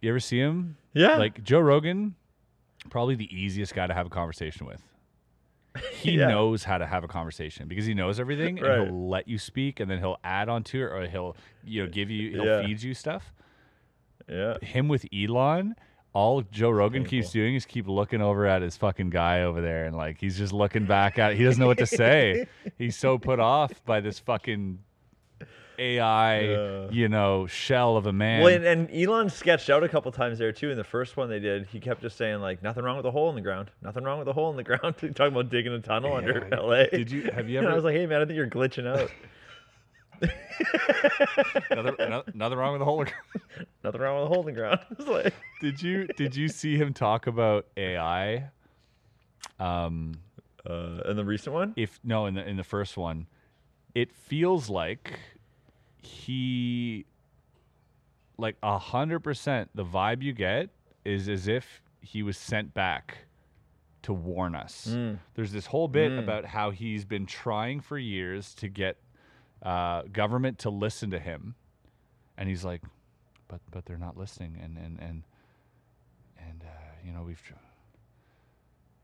[0.00, 0.76] You ever see him?
[0.94, 1.16] Yeah.
[1.16, 2.14] Like Joe Rogan,
[2.88, 4.80] probably the easiest guy to have a conversation with.
[5.92, 6.28] He Yeah.
[6.28, 9.80] knows how to have a conversation because he knows everything, and he'll let you speak,
[9.80, 12.62] and then he'll add on to it, or he'll you know give you he'll Yeah.
[12.64, 13.32] feed you stuff.
[14.28, 14.58] Yeah.
[14.62, 15.74] Him with Elon,
[16.14, 19.84] all Joe Rogan keeps doing is keep looking over at his fucking guy over there,
[19.84, 21.34] and like he's just looking back at.
[21.36, 22.46] He doesn't know what to say.
[22.78, 24.78] he's so put off by this fucking
[25.78, 26.88] AI, Yeah.
[26.90, 28.42] you know, shell of a man.
[28.42, 30.70] Well, and, and Elon sketched out a couple times there too.
[30.70, 33.10] In the first one they did, he kept just saying like, "Nothing wrong with a
[33.12, 33.70] hole in the ground.
[33.82, 36.84] Nothing wrong with a hole in the ground." Talking about digging a tunnel under LA.
[36.90, 39.10] Did you- have you And I was like, "Hey man, I think you're glitching out.
[41.70, 43.04] Another, ano- nothing wrong with the whole.
[43.84, 47.66] Nothing wrong with in the ground." Like, did you did you see him talk about
[47.76, 48.50] AI?
[49.58, 50.14] Um,
[50.68, 53.26] uh, and the recent one, if no, in the in the first one,
[53.94, 55.18] it feels like
[56.02, 57.06] he,
[58.36, 60.70] like a hundred percent, the vibe you get
[61.04, 63.18] is as if he was sent back
[64.02, 64.96] to warn us.
[65.34, 68.96] There's this whole bit about how he's been trying for years to get
[69.62, 71.54] uh, government to listen to him,
[72.36, 72.82] and he's like,
[73.48, 75.22] but but they're not listening, and and and
[76.38, 76.68] and uh,
[77.04, 77.42] you know we've.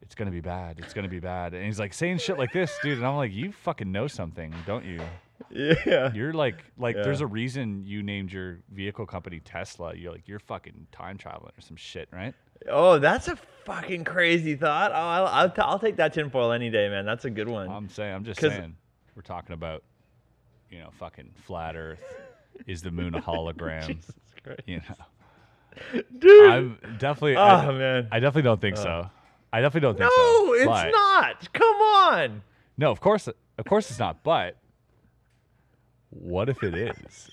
[0.02, 0.80] It's gonna be bad.
[0.80, 1.54] It's gonna be bad.
[1.54, 2.98] And he's like saying shit like this, dude.
[2.98, 5.00] And I'm like, you fucking know something, don't you?
[5.50, 9.94] yeah, You're like, like, there's a reason you named your vehicle company Tesla.
[9.94, 12.34] You're like, you're fucking time traveling or some shit, right?
[12.68, 14.92] Oh, that's a fucking crazy thought.
[14.92, 17.04] Oh, I'll, I'll, t- I'll take that tinfoil any day, man.
[17.04, 17.68] That's a good one.
[17.68, 18.76] I'm saying, I'm just saying,
[19.14, 19.82] we're talking about,
[20.74, 22.02] you know, fucking flat Earth.
[22.66, 23.86] Is the moon a hologram?
[23.86, 24.60] Jesus Christ.
[24.66, 26.50] you know, Dude.
[26.50, 27.36] I'm definitely.
[27.36, 28.08] oh I, ah, man.
[28.10, 28.82] I definitely don't think uh.
[28.82, 29.10] so.
[29.52, 30.44] I definitely don't think no, so.
[30.46, 31.52] No, it's but- not.
[31.52, 32.42] Come on.
[32.76, 34.24] No, of course, of course, it's not.
[34.24, 34.56] But
[36.10, 37.30] what if it is?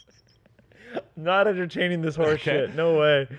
[1.15, 2.43] Not entertaining this horse Okay.
[2.67, 2.75] shit.
[2.75, 3.27] No way.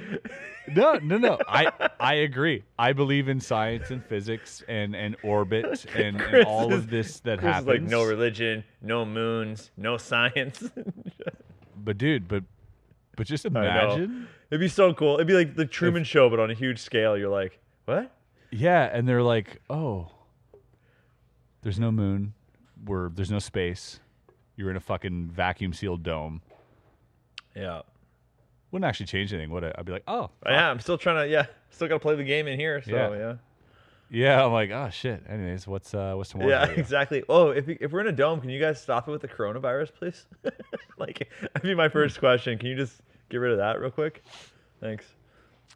[0.77, 1.38] No, no, no.
[1.49, 2.62] I I agree.
[2.79, 7.41] I believe in science and physics and and orbit and, and all of this that
[7.41, 7.67] Chris is happens.
[7.67, 10.62] like no religion, no moons, no science.
[11.77, 12.45] But dude, but
[13.17, 14.29] but just imagine.
[14.53, 15.15] It'd be so cool.
[15.15, 17.19] It'd be like the Truman Show, but on a huge scale.
[17.19, 18.12] You're like, what?
[18.53, 20.11] Yeah, and they're like, oh,
[21.62, 22.35] there's no moon.
[22.87, 23.99] We're there's no space.
[24.57, 26.41] You're in a fucking vacuum sealed dome.
[27.55, 27.83] Yeah.
[28.71, 29.75] Wouldn't actually change anything, would it?
[29.79, 31.29] I'd be like, oh, Yeah, I'm still trying to.
[31.31, 32.81] Yeah, still gotta play the game in here.
[32.83, 33.12] So Yeah.
[33.17, 33.35] yeah.
[34.11, 34.45] yeah.
[34.45, 35.23] I'm like, oh shit.
[35.29, 36.49] Anyways, what's uh what's tomorrow?
[36.51, 37.23] Yeah, exactly.
[37.29, 39.93] Oh, if if we're in a dome, can you guys stop it with the coronavirus,
[39.95, 40.27] please?
[40.99, 42.59] like, that'd be my first question.
[42.59, 44.23] Can you just get rid of that real quick?
[44.81, 45.05] Thanks.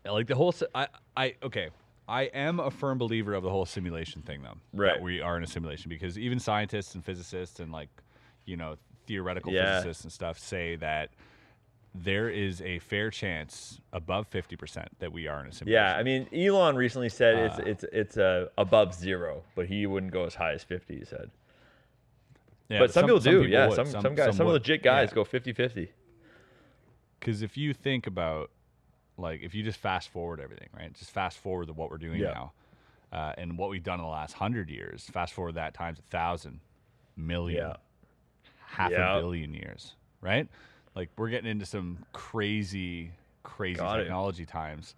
[0.04, 1.68] like the whole I I okay
[2.08, 4.94] I am a firm believer of the whole simulation thing though Right.
[4.94, 7.88] that we are in a simulation because even scientists and physicists and like
[8.46, 9.76] you know theoretical Yeah.
[9.80, 11.10] physicists and stuff say that
[12.02, 15.84] there is a fair chance above 50% that we are in a simulation.
[15.84, 19.86] Yeah, I mean, Elon recently said it's Uh, it's it's uh, above zero, but he
[19.86, 20.98] wouldn't go as high as 50.
[20.98, 21.30] He said,
[22.68, 23.44] Yeah, but some, people do.
[23.44, 23.76] yeah, would.
[23.76, 24.52] some some, guys, some, would.
[24.54, 25.14] legit guys Yeah.
[25.14, 25.88] go 50-50.
[27.18, 28.50] Because if you think about,
[29.16, 30.92] like, if you just fast forward everything, right?
[30.92, 32.32] Just fast forward to what we're doing Yeah.
[32.32, 32.52] now,
[33.12, 35.08] uh, and what we've done in the last hundred years.
[35.12, 36.60] Fast forward that times a thousand,
[37.16, 37.76] million, Yeah.
[38.66, 40.48] half a billion years, right?
[40.96, 44.04] Like we're getting into some crazy, crazy Got it.
[44.04, 44.94] technology times.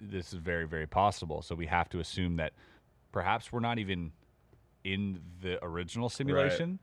[0.00, 1.42] This is very, very possible.
[1.42, 2.52] So we have to assume that
[3.12, 4.10] perhaps we're not even
[4.82, 6.80] in the original simulation.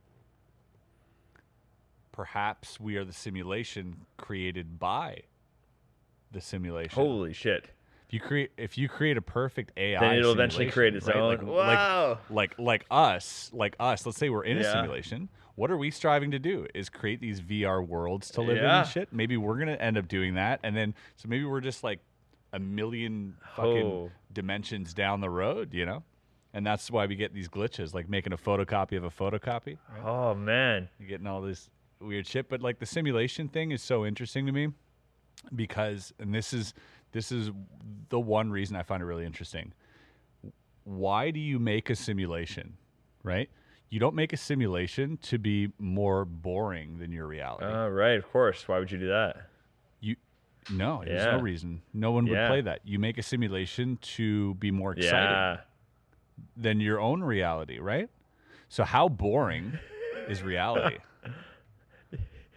[2.13, 5.21] Perhaps we are the simulation created by
[6.31, 6.95] the simulation.
[6.95, 7.69] Holy shit!
[8.07, 11.15] If you create if you create a perfect AI, Then it'll eventually create its right?
[11.17, 11.29] own.
[11.29, 12.19] Like, wow.
[12.29, 14.05] like like us, like us.
[14.05, 15.29] Let's say we're in a simulation.
[15.57, 16.67] What are we striving to do?
[16.75, 18.81] Is create these VR worlds to live in Yeah.
[18.81, 19.11] and shit.
[19.11, 21.99] Maybe we're gonna end up doing that, and then so maybe we're just like
[22.53, 24.11] a million fucking Oh.
[24.31, 26.03] dimensions down the road, you know.
[26.53, 29.77] And that's why we get these glitches, like making a photocopy of a photocopy.
[30.05, 30.89] oh man.
[30.99, 32.47] You're getting all this weird shit.
[32.49, 34.69] But like the simulation thing is so interesting to me
[35.55, 36.75] because, and this is
[37.13, 37.49] this is
[38.09, 39.73] the one reason I find it really interesting.
[40.83, 42.77] Why do you make a simulation,
[43.23, 43.49] right?
[43.89, 47.65] You don't make a simulation to be more boring than your reality.
[47.65, 48.67] Uh, right, of course.
[48.67, 49.50] Why would you do that?
[50.02, 50.15] you
[50.69, 51.82] no, there's no reason.
[51.93, 52.47] No one would Yeah.
[52.50, 52.82] play that.
[52.84, 55.58] You make a simulation to be more exciting Yeah.
[56.58, 58.10] than your own reality, right?
[58.67, 59.80] So how boring
[60.28, 60.97] is reality?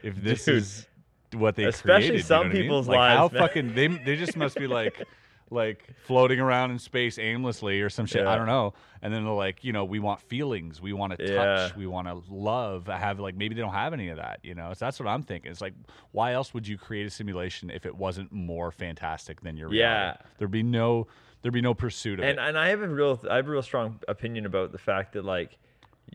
[0.03, 0.57] If this Dude.
[0.57, 0.87] is
[1.35, 2.63] what they Especially created, you some know what I mean?
[2.63, 3.41] people's like How man.
[3.41, 5.07] fucking they they just must be like
[5.51, 8.25] like floating around in space aimlessly or some shit.
[8.27, 8.73] I don't know.
[9.03, 11.77] And then they're like, you know, we want feelings, we want to touch, Yeah.
[11.77, 12.89] we want to love.
[12.89, 14.73] I have like maybe they don't have any of that, you know.
[14.75, 15.51] So that's what I'm thinking.
[15.51, 15.75] It's like,
[16.13, 20.19] why else would you create a simulation if it wasn't more fantastic than your reality?
[20.21, 20.27] Yeah.
[20.39, 21.09] There'd be no
[21.43, 22.43] there'd be no pursuit of and it.
[22.43, 25.25] and I have a real I have a real strong opinion about the fact that
[25.25, 25.59] like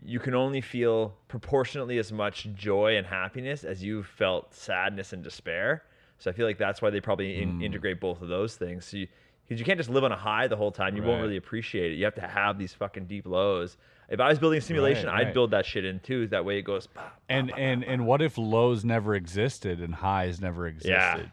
[0.02, 5.22] you can only feel proportionately as much joy and happiness as you felt sadness and
[5.24, 5.82] despair.
[6.18, 7.62] So I feel like that's why they probably in, Hmm.
[7.62, 8.84] integrate both of those things.
[8.86, 9.08] So you,
[9.46, 10.96] because you can't just live on a high the whole time.
[10.96, 11.96] You won't really appreciate it.
[11.96, 13.76] You have to have these fucking deep lows.
[14.08, 15.34] If I was building a simulation, Right, I'd right.
[15.34, 16.28] build that shit in too.
[16.28, 16.86] That way it goes.
[16.86, 21.30] bah, bah, And bah, and and what if lows never existed and highs never existed?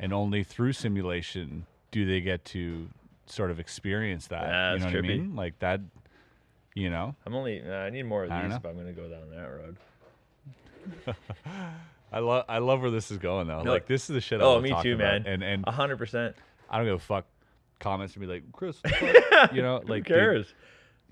[0.00, 2.88] And only through simulation do they get to
[3.26, 4.42] sort of experience that.
[4.48, 5.06] Yeah, you know what I trippy.
[5.08, 5.36] mean?
[5.36, 5.80] Like that
[6.74, 7.14] you know?
[7.26, 7.62] I'm only.
[7.62, 9.76] Uh, I need more of these if I'm gonna go down that road.
[12.12, 13.62] I love I love where this is going though.
[13.62, 15.22] No, like this is the shit I Oh, me too, about.
[15.22, 15.26] man.
[15.26, 16.34] And and A hundred percent.
[16.68, 17.26] I don't give a fuck
[17.82, 20.54] comments and be like, Chris, what the fuck?" you know, like Who dude, cares?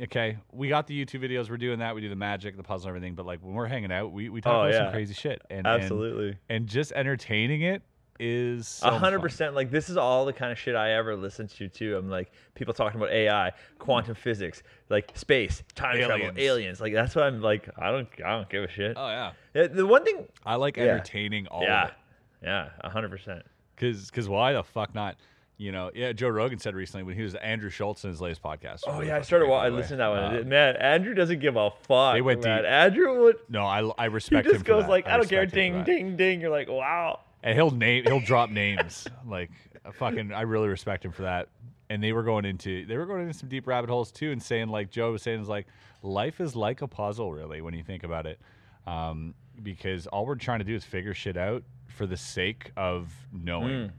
[0.03, 2.89] okay, we got the YouTube videos, we're doing that, we do the magic, the puzzle,
[2.89, 4.79] and everything, but like when we're hanging out, we, we talk Oh, about yeah.
[4.85, 5.43] some crazy shit.
[5.51, 6.39] And and- Absolutely.
[6.49, 7.83] And, just entertaining it
[8.23, 9.55] is A hundred percent.
[9.55, 11.97] Like this is all the kind of shit I ever listen to too.
[11.97, 16.39] I'm like people talking about AI, quantum physics, like space, time travel, Aliens.
[16.39, 16.81] aliens.
[16.83, 17.71] Like that's what I'm like.
[17.79, 18.07] I don't.
[18.23, 18.95] I don't give a shit.
[18.99, 19.33] Oh yeah.
[19.55, 20.27] Yeah, the one thing.
[20.45, 20.83] I like Yeah.
[20.85, 21.85] entertaining all yeah.
[21.85, 21.95] of it.
[22.43, 22.69] Yeah.
[22.83, 23.43] A hundred percent.
[23.79, 25.17] Cause, cause why the fuck not?
[25.61, 26.13] You know, yeah.
[26.13, 28.85] Joe Rogan said recently when he was Andrew Schulz in his latest podcast.
[28.87, 29.47] Oh really yeah, I started.
[29.47, 30.39] by I listened to that one.
[30.39, 32.15] Uh, man, Andrew doesn't give a fuck.
[32.15, 32.63] They went man.
[32.63, 32.71] deep.
[32.71, 33.37] Andrew would.
[33.51, 34.55] no, I, I respect him.
[34.55, 35.43] just goes like, I, don't care.
[35.43, 36.41] respect him for Ding, ding, ding.
[36.41, 37.21] You're like, wow.
[37.43, 39.07] and he'll name, he'll drop names.
[39.29, 39.51] Like,
[39.85, 41.49] I fucking, I really respect him for that.
[41.91, 44.43] And they were going into, they were going into some deep rabbit holes too, and
[44.43, 45.67] saying like Joe was saying is like,
[46.03, 48.41] life is like a puzzle, really, when you think about it,
[48.87, 53.13] um, because all we're trying to do is figure shit out for the sake of
[53.31, 53.91] knowing, Mm.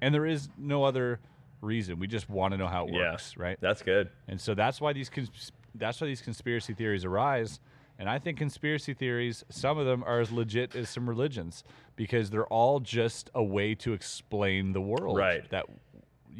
[0.00, 1.20] And there is no other
[1.60, 1.98] reason.
[1.98, 3.10] We just want to know how it Yeah.
[3.12, 3.58] works, right?
[3.60, 4.10] That's good.
[4.28, 7.60] And so that's why these cons- that's why these conspiracy theories arise.
[8.00, 11.64] And I think conspiracy theories, some of them are as legit as some religions
[11.96, 15.16] because they're all just a way to explain the world.
[15.16, 15.48] Right.
[15.50, 15.66] That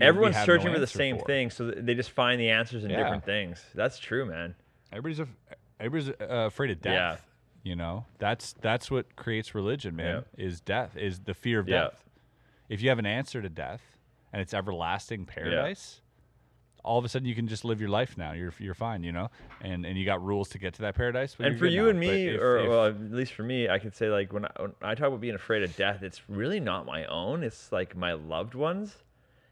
[0.00, 1.24] Everyone's have no searching for the same for.
[1.24, 2.98] thing, so they just find the answers in Yeah.
[3.02, 3.64] different things.
[3.74, 4.54] That's true, man.
[4.92, 5.36] Everybody's af-
[5.80, 6.92] everybody's uh, afraid of death.
[7.64, 7.70] Yeah.
[7.70, 10.24] You know, that's that's what creates religion, man.
[10.36, 12.04] Is death is the fear of death.
[12.68, 13.82] If you have an answer to death
[14.32, 16.00] and it's everlasting paradise,
[16.84, 18.32] all of a sudden you can just live your life now.
[18.32, 21.36] You're you're fine, you know, and and you got rules to get to that paradise.
[21.38, 21.88] and for you now.
[21.90, 24.44] and me, if- or if- well, at least for me, I could say like when
[24.44, 27.42] I, when I talk about being afraid of death, it's really not my own.
[27.42, 28.96] It's like my loved ones.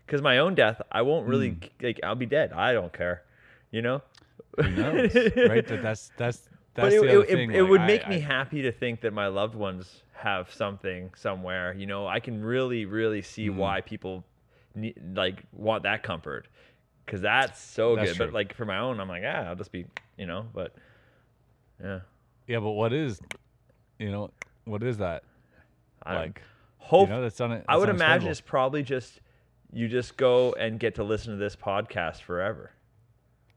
[0.06, 1.64] Because my own death, I won't really Hmm.
[1.86, 2.00] like.
[2.04, 2.52] I'll be dead.
[2.52, 3.22] I don't care.
[3.72, 4.02] You know.
[4.56, 5.66] who knows, right?
[5.66, 7.50] That that's that's but it, it, thing.
[7.50, 10.52] it, it like, would make I- me happy to think that my loved ones have
[10.52, 11.74] something somewhere.
[11.74, 13.56] You know, I can really, really see Hmm.
[13.58, 14.24] why people
[14.74, 16.48] need, like want that comfort.
[17.04, 18.16] Because that's so That's good.
[18.16, 18.26] true.
[18.26, 20.46] But like for my own, I'm like, ah, I'll just be, you know.
[20.52, 20.74] But
[21.82, 22.00] yeah,
[22.46, 23.20] Yeah, but what is,
[23.98, 24.30] you know,
[24.64, 25.22] what is that?
[26.02, 26.42] I like
[26.78, 29.20] Hope you know, that's un- I would imagine it's probably just
[29.72, 32.70] you just go and get to listen to this podcast forever.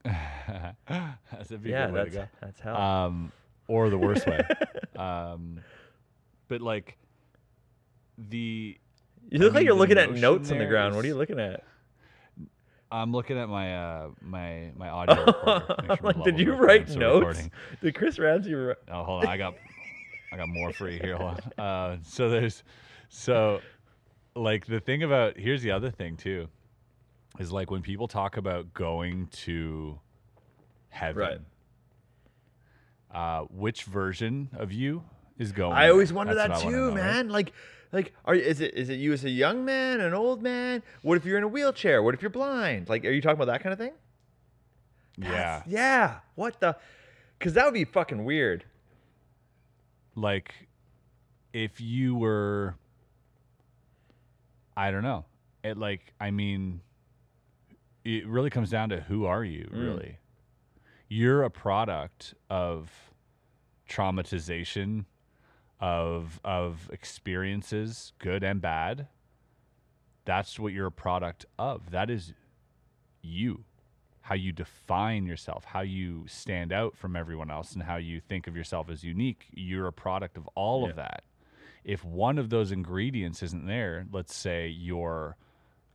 [0.06, 2.28] That'd be a Yeah, good way to that's go.
[2.41, 2.76] that's hell.
[2.78, 3.32] um,
[3.68, 4.41] or the worst way.
[4.97, 5.62] Um,
[6.50, 6.97] but like
[8.18, 8.78] the
[9.30, 10.93] you look I like you're looking at notes on the ground.
[10.95, 11.64] What are you looking at?
[12.91, 15.26] I'm looking at my uh my my audio.
[15.26, 17.20] recorder, sure like, did you write notes?
[17.20, 17.52] recording.
[17.82, 18.54] Did Chris Ramsey?
[18.56, 19.30] Re- Oh, hold on.
[19.30, 19.54] I got
[20.34, 21.16] I got more for you here.
[21.16, 21.66] Hold on.
[21.66, 22.64] Uh, so there's
[23.08, 23.62] so
[24.36, 26.50] like the thing about here's the other thing too
[27.40, 30.00] is like when people talk about going to
[30.90, 31.46] heaven.
[33.12, 35.04] Uh, which version of you
[35.40, 35.74] is going?
[35.76, 36.18] I always there?
[36.18, 37.16] wonder That's that what I wanna too, know, right?
[37.16, 37.30] man.
[37.30, 37.54] Like,
[37.92, 40.84] like, are is it is it you as a young man, an old man?
[41.02, 42.04] What if you're in a wheelchair?
[42.04, 42.88] What if you're blind?
[42.88, 43.94] Like, are you talking about that kind of thing?
[45.18, 45.64] Yeah.
[45.66, 46.20] Yeah.
[46.36, 46.76] What the?
[47.38, 48.64] Because that would be fucking weird.
[50.16, 50.54] like
[51.54, 52.76] if you were
[54.78, 55.26] i don't know
[55.64, 56.80] it like i mean
[58.18, 59.82] it really comes down to who are you Mm.
[59.84, 60.18] really
[61.07, 63.12] you're a product of
[63.88, 65.05] traumatization
[65.80, 69.07] of of experiences good and bad
[70.26, 72.34] that's what you're a product of that is
[73.22, 73.64] you
[74.22, 78.45] how you define yourself, how you stand out from everyone else, and how you think
[78.45, 79.47] of yourself as unique.
[79.51, 80.89] You're a product of all Yeah.
[80.89, 81.24] of that.
[81.84, 85.36] If one of those ingredients isn't there, let's say your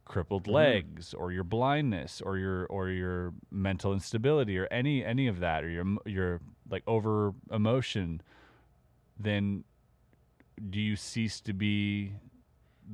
[0.04, 0.54] crippled mm-hmm.
[0.54, 5.64] legs or your blindness or your or your mental instability or any any of that
[5.64, 8.20] or your your like over emotion
[9.18, 9.64] then
[10.70, 12.12] do you cease to be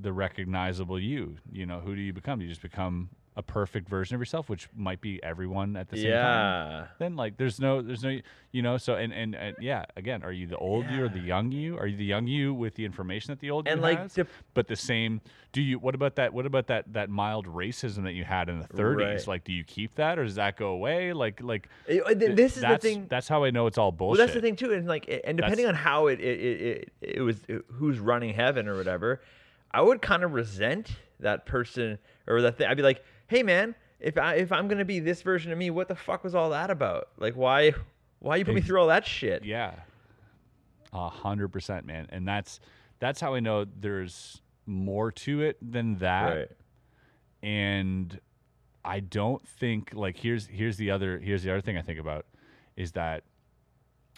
[0.00, 1.36] the recognizable you?
[1.50, 2.40] You know who do you become?
[2.40, 6.10] You just become a perfect version of yourself which might be everyone at the same
[6.12, 6.88] time.
[6.98, 8.18] Then like there's no there's no
[8.50, 11.20] you know so and and, and yeah again are you the old you or the
[11.20, 11.78] young you?
[11.78, 14.14] Are you the young you with the information that the old And you like, has?
[14.14, 15.20] dep- but the same
[15.52, 18.58] do you what about that what about that that mild racism that you had in
[18.58, 19.26] the 30s Right.
[19.28, 21.12] like do you keep that or does that go away?
[21.12, 23.06] Like like this is the thing.
[23.08, 25.36] that's how i know it's all Well, bullshit that's the thing too, and like, and
[25.36, 26.60] depending on how it it, it
[27.00, 27.40] it it was
[27.74, 29.20] who's running heaven or whatever,
[29.70, 32.66] I would kind of resent that person or that thing.
[32.66, 35.70] I'd be like, hey man, if I if I'm gonna be this version of me,
[35.70, 37.08] what the fuck was all that about?
[37.16, 37.72] Like, why
[38.18, 39.44] why you put me through all that shit?
[39.44, 39.72] Yeah.
[40.92, 42.08] A hundred percent, man.
[42.10, 42.60] And that's
[42.98, 46.36] that's how I know there's more to it than that.
[46.36, 46.50] Right.
[47.42, 48.20] And
[48.84, 52.26] I don't think like here's here's the other here's the other thing I think about
[52.76, 53.22] is that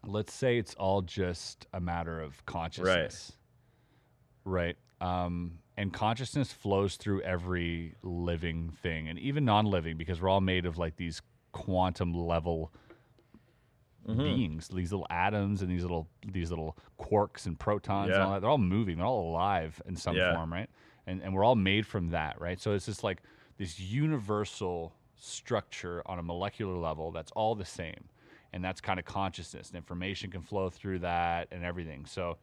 [0.05, 3.33] let's say it's all just a matter of consciousness.
[4.45, 4.77] Right.
[5.03, 10.65] Um and consciousness flows through every living thing and even non-living because we're all made
[10.65, 11.21] of like these
[11.51, 12.73] quantum level
[14.09, 14.23] Mm-hmm.
[14.23, 18.25] beings, these little atoms and these little these little quarks and protons and Yeah.
[18.25, 18.41] all that.
[18.41, 18.97] They're all moving.
[18.97, 20.35] They're all alive in some Yeah.
[20.35, 20.69] form, right?
[21.07, 22.61] And and we're all made from that, right?
[22.61, 23.23] So it's just like
[23.59, 28.09] this universal structure on a molecular level that's all the same.
[28.53, 29.69] And that's kind of consciousness.
[29.71, 32.05] And information can flow through that and everything.
[32.07, 32.39] So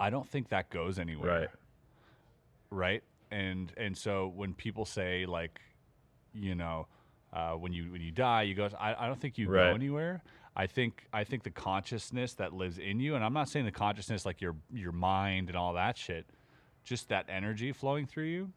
[0.00, 1.48] I don't think that goes anywhere Right.
[2.74, 3.02] Right?
[3.30, 5.60] And and so when people say like
[6.32, 6.86] you know
[7.32, 9.68] uh, when you when you die you go I, I don't think you Right.
[9.70, 10.22] go anywhere.
[10.56, 13.72] I think i think the consciousness that lives in you and i'm not saying the
[13.72, 16.26] consciousness like your your mind and all that shit
[16.84, 18.52] just that energy flowing through you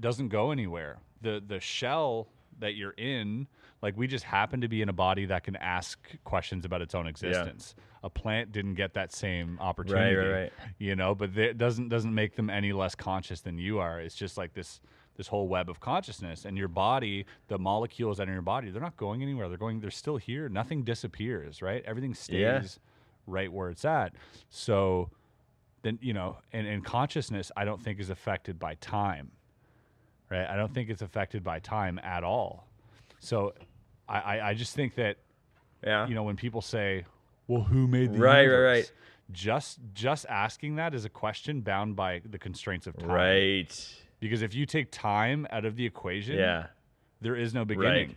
[0.00, 0.98] doesn't go anywhere.
[1.22, 2.26] The the shell
[2.58, 3.46] that you're in
[3.82, 6.94] like we just happen to be in a body that can ask questions about its
[6.94, 7.74] own existence.
[8.02, 10.52] A plant didn't get that same opportunity right.
[10.78, 14.00] you know but it doesn't doesn't make them any less conscious than you are.
[14.00, 14.80] It's just like this
[15.16, 16.44] this whole web of consciousness.
[16.44, 19.48] And your body the molecules that are in your body they're not going anywhere.
[19.48, 20.48] They're going they're still here.
[20.48, 21.82] Nothing disappears right?
[21.86, 22.60] Everything stays Yeah.
[23.26, 24.14] right where it's at.
[24.48, 25.10] So
[25.82, 29.30] then you know and, and consciousness i don't think is affected by time
[30.30, 30.46] right?
[30.46, 32.66] I don't think it's affected by time at all.
[33.18, 33.52] So
[34.10, 35.16] i i, I just think that
[35.84, 36.06] Yeah.
[36.08, 37.04] you know when people say
[37.48, 38.88] well who made the Right, right, universe?
[38.88, 38.92] right.
[39.32, 43.94] just just asking that is a question bound by the constraints of time right.
[44.18, 46.66] because if you take time out of the equation Yeah.
[47.20, 48.16] there is no beginning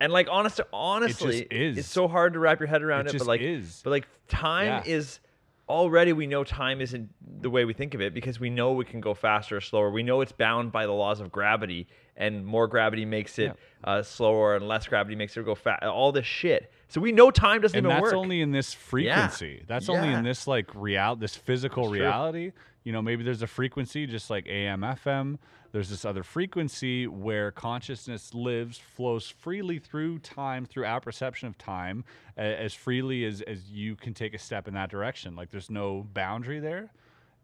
[0.00, 1.78] And like honest, honestly, is.
[1.78, 3.12] it's so hard to wrap your head around It it.
[3.12, 3.80] just but like, is.
[3.84, 4.82] but like, time Yeah.
[4.98, 5.20] is
[5.68, 6.12] already.
[6.12, 7.08] We know time isn't
[7.40, 9.90] the way we think of it because we know we can go faster or slower.
[9.90, 11.86] We know it's bound by the laws of gravity,
[12.16, 15.82] and more gravity makes it uh, slower, and less gravity makes it go fast.
[15.84, 16.70] All this shit.
[16.88, 18.14] So we know time doesn't and even that's work.
[18.14, 22.52] only in this frequency that's only in this like real this physical reality
[22.84, 25.38] you know maybe there's a frequency just like am fm
[25.72, 31.58] there's this other frequency where consciousness lives flows freely through time through our perception of
[31.58, 32.04] time
[32.36, 36.06] as freely as as you can take a step in that direction like there's no
[36.14, 36.92] boundary there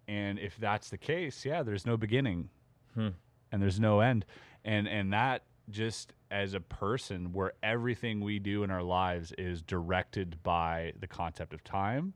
[0.07, 2.51] And if that's the case, yeah, there's no beginning
[2.95, 3.09] Hmm.
[3.51, 4.25] and there's no end.
[4.65, 9.63] And and that just as a person where everything we do in our lives is
[9.63, 12.13] directed by the concept of time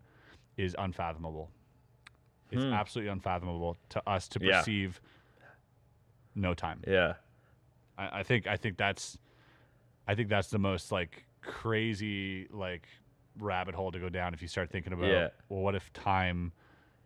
[0.57, 1.51] is unfathomable.
[2.51, 4.45] It's absolutely unfathomable to us to Hmm.
[4.45, 4.59] Yeah.
[4.59, 5.01] perceive
[6.35, 6.81] no time.
[6.87, 7.15] Yeah.
[7.99, 9.19] I, I think I think that's
[10.07, 12.87] I think that's the most like crazy like
[13.39, 15.29] rabbit hole to go down if you start thinking about Yeah.
[15.49, 16.53] well what if time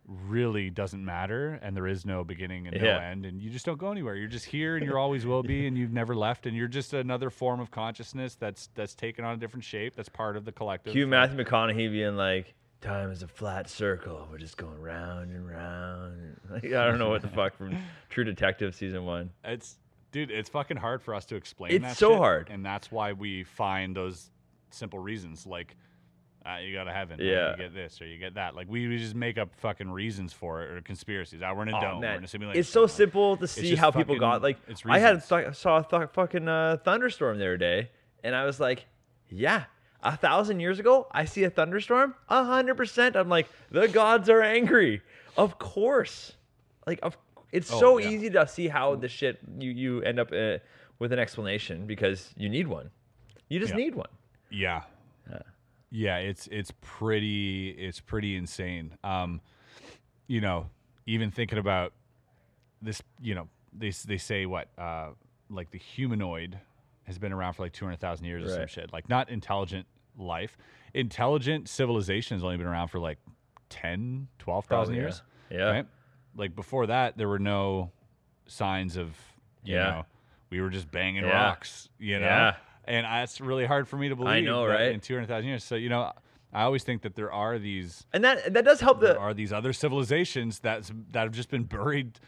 [0.08, 2.98] really doesn't matter and there is no beginning and no Yeah.
[3.10, 5.66] end and you just don't go anywhere you're just here and you're always will be
[5.66, 9.34] and you've never left and you're just another form of consciousness that's that's taken on
[9.34, 13.22] a different shape that's part of the collective Cue Matthew McConaughey being like, "Time is
[13.22, 14.26] a flat circle.
[14.30, 17.76] We're just going round and round." Like, I don't know what the fuck from
[18.08, 19.28] True Detective season one.
[19.44, 19.76] It's
[20.10, 21.72] dude, it's fucking hard for us to explain.
[21.72, 22.48] It's that so shit, hard.
[22.50, 24.30] and that's why we find those
[24.70, 25.76] simple reasons like
[26.46, 27.50] uh, you go to heaven, or Yeah.
[27.52, 28.54] you get this or you get that.
[28.54, 31.40] Like we, we just make up fucking reasons for it or conspiracies.
[31.44, 32.60] Ah, we're in a Oh, dome, we're in a simulation.
[32.60, 34.56] It's so Like, simple to see how people got like.
[34.68, 37.90] it's I had th- saw a th- fucking uh, thunderstorm the other day,
[38.24, 38.86] and I was like,
[39.28, 39.64] "Yeah,
[40.02, 42.14] a thousand years ago, I see a thunderstorm.
[42.28, 43.16] A hundred percent.
[43.16, 45.02] I'm like, the gods are angry.
[45.36, 46.32] Of course.
[46.86, 47.16] Like, of
[47.52, 48.08] it's Oh, so yeah.
[48.10, 50.58] easy to see how the shit you you end up uh,
[50.98, 52.90] with an explanation because you need one.
[53.48, 53.76] You just Yeah.
[53.84, 54.08] need one.
[54.50, 54.82] Yeah.
[55.30, 55.38] Yeah,
[55.92, 58.96] it's it's pretty it's pretty insane.
[59.04, 59.40] Um,
[60.26, 60.68] you know,
[61.06, 61.92] even thinking about
[62.82, 65.08] this, you know, they they say what uh,
[65.50, 66.58] like the humanoid
[67.04, 68.92] has been around for like two hundred thousand years or some shit.
[68.92, 69.86] Like not intelligent
[70.18, 70.58] life,
[70.94, 73.18] intelligent civilization has only been around for like
[73.70, 75.00] 10, 12,000 Probably, yeah.
[75.02, 75.22] years.
[75.50, 75.70] Yeah.
[75.70, 75.86] Right.
[76.36, 77.90] Like before that, there were no
[78.46, 79.08] signs of
[79.64, 79.90] you Yeah.
[79.90, 80.06] know
[80.50, 81.30] we were just banging Yeah.
[81.30, 81.88] rocks.
[81.98, 82.52] You know.
[82.88, 84.32] And that's really hard for me to believe.
[84.32, 84.92] I know, right?
[84.92, 85.62] In 200,000 years.
[85.62, 86.12] So, you know,
[86.52, 89.34] I always think that there are these And that that does help the there are
[89.34, 92.18] these other civilizations that's that have just been buried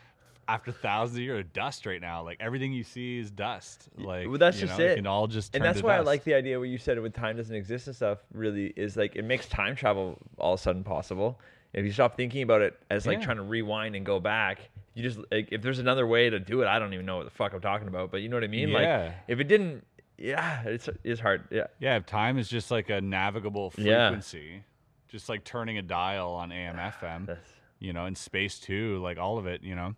[0.46, 2.22] after thousands of years of dust right now.
[2.22, 3.88] Like everything you see is dust.
[3.96, 4.96] Like well, that's you just know, it.
[4.96, 7.36] Can all just and that's why I like the idea where you said with time
[7.36, 8.18] doesn't exist and stuff.
[8.34, 11.40] Really, is like it makes time travel all of a sudden possible.
[11.72, 13.24] If you stop thinking about it as like Yeah.
[13.24, 14.58] trying to rewind and go back,
[14.94, 17.24] you just like if there's another way to do it, I don't even know what
[17.24, 18.11] the fuck I'm talking about.
[18.11, 18.70] But you know what I mean?
[18.70, 19.04] Yeah.
[19.04, 19.86] Like if it didn't,
[20.20, 21.44] yeah, it's it's hard.
[21.50, 24.08] Yeah, Yeah, if time is just like a navigable Yeah.
[24.10, 24.62] frequency,
[25.08, 27.26] just like turning a dial on AM FM.
[27.26, 27.46] That's-
[27.82, 29.94] you know, and space too, like all of it, you know.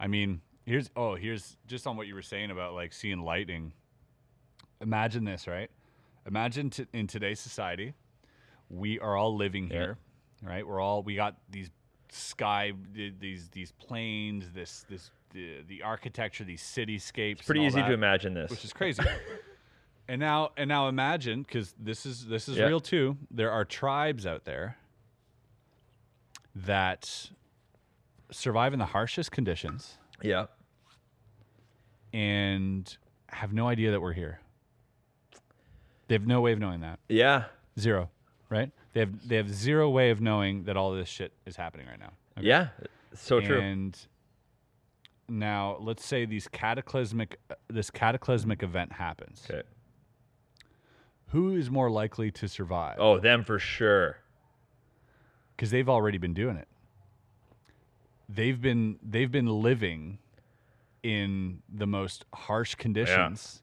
[0.00, 3.72] I mean, here's oh, here's just on what you were saying about like seeing lightning.
[4.80, 5.70] Imagine this, right?
[6.26, 7.94] Imagine t- in today's society,
[8.68, 9.72] we are all living Yeah.
[9.72, 9.98] here,
[10.42, 10.66] right?
[10.66, 11.70] We're all we got these
[12.10, 17.32] sky, these these planes, this this the, the architecture, these cityscapes.
[17.32, 18.50] it's pretty and all easy to imagine this.
[18.50, 19.02] which is crazy.
[20.08, 22.66] and now and now imagine because this is this is Yeah.
[22.66, 23.16] real too.
[23.30, 24.78] There are tribes out there
[26.54, 27.30] that
[28.30, 30.46] survive in the harshest conditions yeah,
[32.12, 32.96] and
[33.28, 34.40] have no idea that we're here.
[36.08, 37.00] They have no way of knowing that.
[37.08, 37.44] yeah,
[37.78, 38.08] Zero,
[38.50, 38.70] right?
[38.92, 41.98] They have they have zero way of knowing that all this shit is happening right
[41.98, 42.12] now.
[42.38, 42.46] Okay?
[42.46, 42.68] yeah.
[43.14, 43.60] So true.
[43.60, 43.98] And
[45.28, 49.46] now let's say these cataclysmic uh, this cataclysmic event happens.
[49.50, 49.62] Okay.
[51.28, 52.96] Who is more likely to survive?
[52.98, 54.18] Oh, them for sure.
[55.56, 56.68] because they've already been doing it.
[58.28, 60.18] They've been they've been living
[61.02, 63.62] in the most harsh conditions,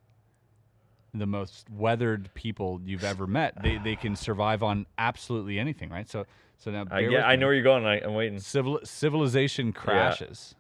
[1.13, 3.61] the most weathered people you've ever met.
[3.61, 6.09] They they can survive on absolutely anything, right?
[6.09, 6.25] So
[6.57, 7.23] so now get.
[7.25, 7.85] I know where you're going.
[7.85, 8.39] I, I'm waiting.
[8.39, 10.55] Civil, civilization crashes.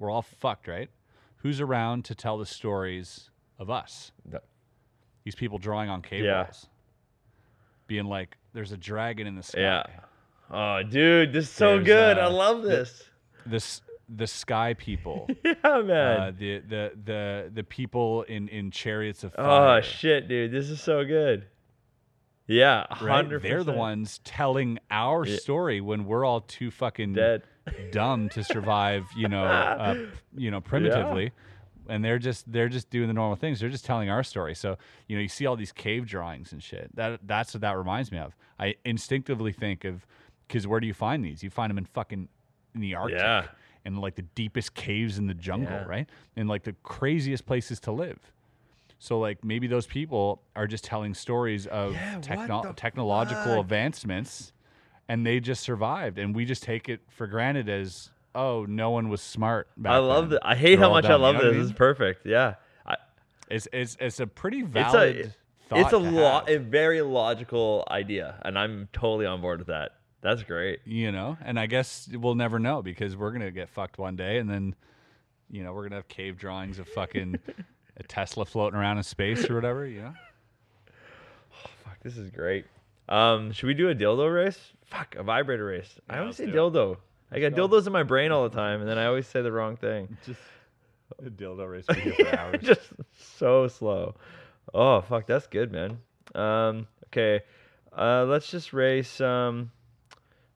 [0.00, 0.88] We're all fucked, right?
[1.36, 3.28] Who's around to tell the stories
[3.58, 4.12] of us?
[4.28, 4.40] No.
[5.24, 6.46] These people drawing on cave Yeah.
[7.86, 9.84] being like, "There's a dragon in the sky." Yeah.
[10.50, 12.18] Oh, dude, this is so There's, good.
[12.18, 13.04] I uh, love this.
[13.46, 15.28] This the sky people.
[15.44, 16.20] yeah, man.
[16.20, 19.78] uh, the the the the people in in chariots of fire.
[19.78, 21.44] oh shit, dude, this is so good.
[22.46, 23.16] Yeah, right?
[23.24, 23.42] hundred.
[23.42, 25.36] They're the ones telling our Yeah.
[25.36, 27.42] story when we're all too fucking dead.
[27.92, 29.06] Dumb to survive.
[29.16, 30.06] You know, uh,
[30.36, 31.32] you know, primitively.
[31.88, 33.58] And they're just they're just doing the normal things.
[33.58, 34.54] They're just telling our story.
[34.54, 34.76] So
[35.08, 36.94] you know, you see all these cave drawings and shit.
[36.94, 38.36] That that's what that reminds me of.
[38.60, 40.06] I instinctively think of
[40.46, 41.42] because where do you find these?
[41.42, 42.28] You find them in fucking
[42.76, 43.46] in the Arctic Yeah.
[43.84, 45.84] and like the deepest caves in the jungle, Yeah.
[45.84, 46.08] right?
[46.36, 48.18] And like the craziest places to live.
[49.00, 53.60] So like maybe those people are just telling stories of Yeah, techno- technological fuck?
[53.60, 54.52] advancements
[55.10, 59.08] and they just survived and we just take it for granted as oh no one
[59.08, 60.40] was smart back I love that.
[60.46, 61.54] I hate They're how much I dumb," you love know this.
[61.54, 62.24] I This is perfect.
[62.24, 62.54] Yeah,
[62.86, 62.96] I,
[63.50, 67.84] it's, it's it's a pretty it's valid a thought it's a lo- a very logical
[67.90, 69.96] idea, and I'm totally on board with that.
[70.20, 70.80] That's great.
[70.84, 71.38] you know.
[71.42, 74.76] And I guess we'll never know because we're gonna get fucked one day, and then
[75.50, 77.38] you know we're gonna have cave drawings of fucking
[77.96, 79.86] a Tesla floating around in space or whatever.
[79.86, 80.14] You know.
[81.52, 82.64] Oh, fuck, this is great.
[83.10, 84.58] Um, should we do a dildo race?
[84.86, 85.98] Fuck, a vibrator race.
[86.08, 86.58] I always say let's it.
[86.58, 86.96] dildo.
[87.32, 87.68] I got go.
[87.68, 90.16] dildos in my brain all the time, and then I always say the wrong thing.
[90.26, 90.40] Just
[91.18, 92.62] a dildo race for hours.
[92.62, 92.92] Just
[93.38, 94.14] so slow.
[94.72, 95.98] Oh fuck, that's good, man.
[96.34, 97.40] Um, okay,
[97.96, 99.72] uh, let's just race um,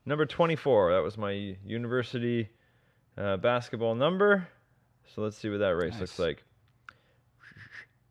[0.05, 0.93] number twenty-four.
[0.93, 2.47] That was my university
[3.17, 4.47] uh, basketball number.
[5.13, 6.44] So let's see what that race looks like.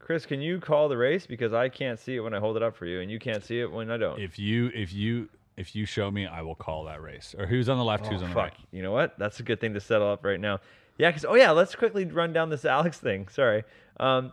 [0.05, 2.62] Chris, can you call the race because I can't see it when I hold it
[2.62, 4.20] up for you, and you can't see it when I don't.
[4.20, 7.34] if you if you if you show me, I will call that race.
[7.38, 8.44] Or who's on the left, who's Oh, on the fuck.
[8.44, 8.57] right.
[8.70, 9.18] You know what?
[9.18, 10.61] That's a good thing to settle up right now.
[10.98, 13.28] Yeah, because oh yeah, let's quickly run down this Alex thing.
[13.28, 13.64] Sorry.
[13.98, 14.30] Um,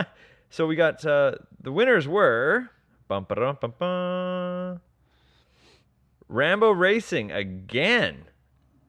[0.50, 2.68] so we got uh, the winners were
[3.08, 4.80] bum, ba-dum, bum, bum.
[6.28, 8.24] Rambo Racing again.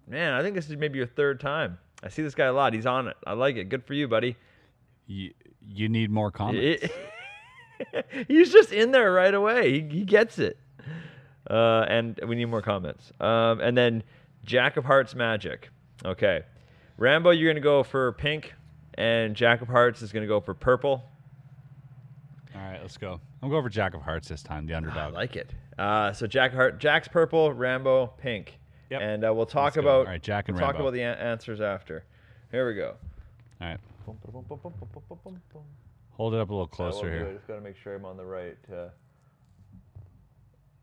[0.06, 1.78] Man, I think this is maybe your third time.
[2.04, 2.74] I see this guy a lot.
[2.74, 3.16] He's on it.
[3.26, 3.70] I like it.
[3.70, 4.36] Good for you, buddy.
[5.08, 5.32] You,
[5.70, 6.84] you need more comments.
[6.84, 6.92] It-
[8.28, 9.82] he's just in there right away.
[9.82, 10.58] He, he gets it.
[11.50, 13.12] Uh, and we need more comments.
[13.20, 14.04] Um, and then
[14.44, 15.70] Jack of Hearts Magic.
[16.04, 16.44] Okay.
[16.98, 18.54] Rambo, you're going to go for pink,
[18.96, 21.04] and Jack of Hearts is going to go for purple.
[22.56, 23.20] All right, let's go.
[23.44, 24.98] I'm going for Jack of Hearts this time, the underdog.
[24.98, 25.52] I like it.
[25.78, 28.58] Uh, so Jack Heart, Jack's purple, Rambo pink.
[28.90, 29.02] Yep.
[29.02, 31.60] And uh, we'll talk about All right, Jack and we'll talk about the an- answers
[31.60, 32.06] after.
[32.52, 32.96] Here we go.
[33.60, 33.80] All right,
[36.12, 37.28] hold it up a little closer here.
[37.28, 38.58] I just got to make sure I'm on the right.
[38.72, 38.90] Uh...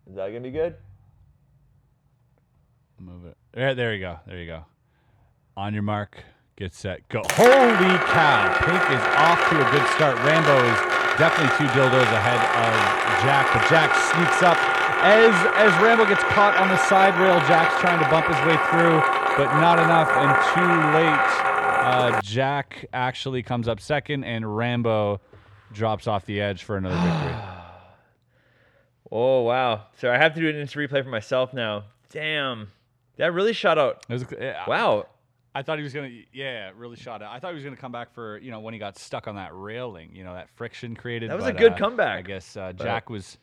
[0.08, 0.76] Is that going to be good?
[2.98, 3.36] Move it.
[3.52, 4.18] There, there you go.
[4.26, 4.64] There you go.
[5.56, 6.22] On your mark,
[6.56, 7.22] get set, go.
[7.34, 8.48] Holy cow!
[8.64, 10.16] Pink is off to a good start.
[10.24, 10.78] Rambo is
[11.18, 12.72] definitely two dildos ahead of
[13.20, 14.56] Jack, but Jack sneaks up
[15.04, 17.36] as as Rambo gets caught on the side rail.
[17.50, 19.02] Jack's trying to bump his way through,
[19.36, 21.51] but not enough and too late.
[21.82, 25.20] Uh, Jack actually comes up second, and Rambo
[25.72, 27.36] drops off the edge for another victory.
[29.14, 29.88] Oh wow!
[29.98, 31.84] So I have to do an instant replay for myself now.
[32.08, 32.68] Damn,
[33.18, 34.08] that really shot out.
[34.08, 35.06] Was, uh, Wow.
[35.54, 37.28] I thought he was gonna, yeah, really shot it.
[37.30, 39.34] I thought he was gonna come back for, you know, when he got stuck on
[39.34, 41.28] that railing, you know, that friction created.
[41.28, 42.20] That was a good uh, comeback.
[42.20, 43.36] I guess uh, Jack was,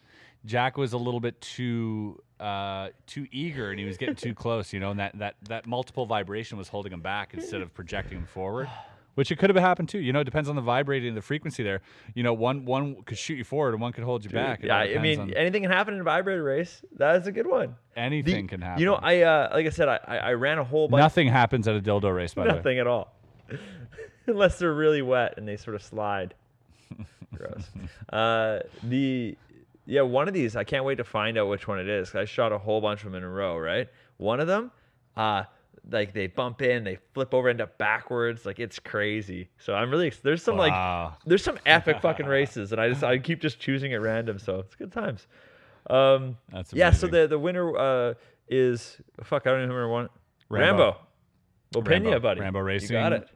[0.45, 4.71] Jack was a little bit too, uh, too eager, and he was getting too close,
[4.71, 8.17] you know, and that that that multiple vibration was holding him back instead of projecting
[8.19, 8.69] him forward.
[9.15, 9.99] Which it could have happened too.
[9.99, 11.81] You know, it depends on the vibrating, the frequency there.
[12.13, 14.61] You know, one one could shoot you forward and one could hold you back.
[14.63, 16.81] It yeah, I mean, on- anything can happen in a vibrator race.
[16.95, 17.75] That is a good one.
[17.95, 18.79] The- anything can happen.
[18.79, 21.01] You know, I uh, like I said, I, I I ran a whole bunch.
[21.01, 22.55] nothing happens at a dildo race, by the way.
[22.55, 23.13] Nothing at all,
[24.27, 26.33] unless they're really wet and they sort of slide.
[27.35, 27.69] Gross.
[28.11, 29.35] Uh, the
[29.89, 32.13] yeah, one of these I can't wait to find out which one it is.
[32.13, 33.57] I shot a whole bunch of them in a row.
[33.57, 34.71] Right, one of them,
[35.17, 35.43] uh,
[35.89, 38.45] like they bump in, they flip over, end up backwards.
[38.45, 39.49] Like it's crazy.
[39.57, 43.17] So I'm really there's some like there's some epic fucking races, and I just I
[43.17, 44.37] keep just choosing at random.
[44.37, 45.27] So it's good times.
[45.89, 46.91] Um, That's yeah.
[46.91, 48.13] So the the winner uh,
[48.47, 49.47] is fuck.
[49.47, 50.09] I don't even remember one.
[50.49, 50.83] Rambo.
[50.83, 50.97] Rambo.
[51.73, 52.19] Well, Rambo.
[52.19, 52.41] Buddy.
[52.41, 52.89] Rambo racing.
[52.89, 53.29] You got it.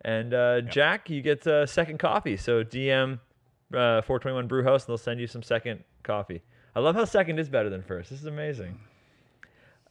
[0.00, 2.36] And uh, Jack, you get a second coffee.
[2.36, 3.20] So DM
[3.72, 6.42] uh, 421 Brew House, and they'll send you some second coffee.
[6.76, 8.10] I love how second is better than first.
[8.10, 8.78] This is amazing.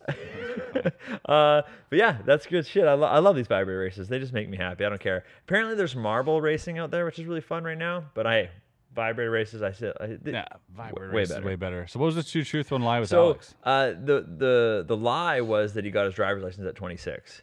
[0.08, 2.86] uh, but yeah, that's good shit.
[2.86, 4.08] I, lo- I love these vibrator races.
[4.08, 4.84] They just make me happy.
[4.86, 5.24] I don't care.
[5.48, 8.06] Apparently, there's marble racing out there, which is really fun right now.
[8.14, 8.50] But I
[8.94, 9.62] vibrator races.
[9.62, 10.46] I said, I, Yeah,
[10.76, 11.46] vibrator way race better.
[11.46, 11.88] way better.
[11.88, 13.56] So what was the two truth one lie with so Alex?
[13.64, 17.42] uh, the the the lie was that he got his driver's license at 26.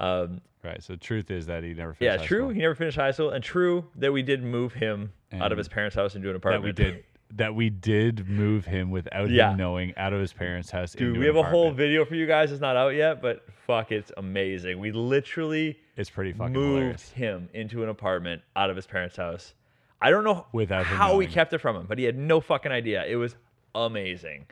[0.00, 0.82] Um, Right.
[0.82, 2.38] So truth is that he never finished yeah, true.
[2.40, 2.48] school.
[2.50, 5.68] He never finished high school, and true that we did move him out of his
[5.68, 6.64] parents' house into an That apartment.
[6.64, 7.04] we did.
[7.36, 9.52] That we did move him without Yeah.
[9.52, 10.92] him knowing out of his parents' house.
[10.92, 12.52] Dude, into we have a whole video for you guys.
[12.52, 14.80] It's not out yet, but fuck, it's amazing.
[14.80, 17.10] We literally It's pretty fucking moved hilarious.
[17.12, 19.54] him into an apartment out of his parents' house.
[20.02, 22.70] I don't know Without how we kept it from him, but he had no fucking
[22.72, 23.04] idea.
[23.06, 23.34] It was
[23.74, 24.46] amazing.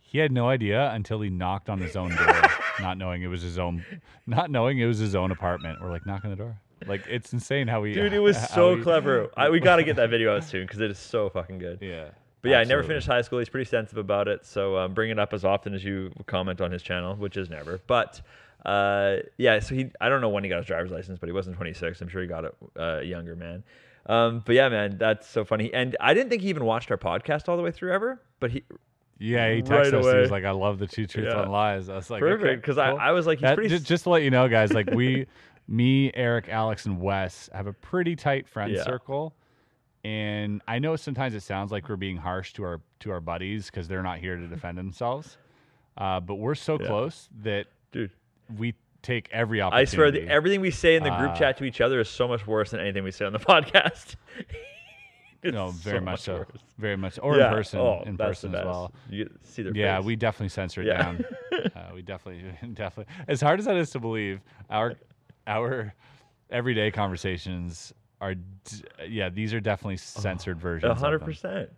[0.00, 2.26] He had no idea until he knocked on his own door,
[2.80, 3.84] not knowing it was his own,
[4.26, 5.80] not knowing it was his own apartment.
[5.80, 6.56] We're like knocking the door.
[6.86, 7.92] Like it's insane how we.
[7.94, 9.30] Dude, it was so we- clever.
[9.36, 11.78] I, we got to get that video out soon because it is so fucking good.
[11.80, 12.10] Yeah.
[12.42, 13.38] But yeah, I never finished high school.
[13.38, 16.60] He's pretty sensitive about it, so um, bring it up as often as you comment
[16.60, 17.80] on his channel, which is never.
[17.86, 18.20] But
[18.66, 21.32] uh, yeah, so he I don't know when he got his driver's license, but he
[21.32, 22.00] wasn't 26.
[22.00, 23.62] I'm sure he got it uh, younger, man.
[24.06, 25.72] Um, but yeah, man, that's so funny.
[25.72, 28.50] And I didn't think he even watched our podcast all the way through ever, but
[28.50, 28.64] he
[29.22, 30.06] Yeah, he right texted us.
[30.12, 31.36] He was like, "I love the two truth Yeah.
[31.40, 32.84] one lies." I was like, perfect okay, because cool.
[32.98, 33.78] I, I was like, he's That- pretty.
[33.78, 35.26] just to let you know, guys, like we,
[35.68, 38.82] me, Eric, Alex, and Wes have a pretty tight friend Yeah.
[38.82, 39.34] circle,
[40.04, 43.66] and I know sometimes it sounds like we're being harsh to our to our buddies
[43.66, 45.36] because they're not here to defend themselves.
[45.96, 46.86] Uh, but we're so Yeah.
[46.86, 48.10] close that dude.
[48.58, 50.20] we take every opportunity.
[50.20, 52.26] I swear, everything we say in the group Uh, chat to each other is so
[52.28, 54.14] much worse than anything we say on the podcast.
[55.42, 56.44] It's no, very so much so,
[56.78, 58.92] very much, or Yeah, in person, oh, in person as well.
[59.10, 60.06] You see their Yeah, face.
[60.06, 60.98] we definitely censor it Yeah.
[61.02, 61.24] down.
[61.76, 63.12] uh, we definitely, definitely.
[63.28, 64.40] As hard as that is to believe,
[64.70, 64.94] our
[65.46, 65.92] our
[66.50, 68.42] everyday conversations are, d-
[69.08, 70.90] yeah, these are definitely censored versions.
[70.90, 71.70] A hundred percent.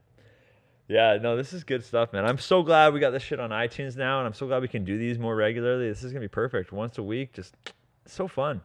[0.87, 2.27] Yeah, no, this is good stuff, man.
[2.27, 4.69] I'm so glad we got this shit on iTunes now, and I'm so glad we
[4.69, 5.89] can do these more regularly.
[5.89, 6.73] This is gonna be perfect.
[6.73, 7.57] Once a week, just
[8.05, 8.61] so fun.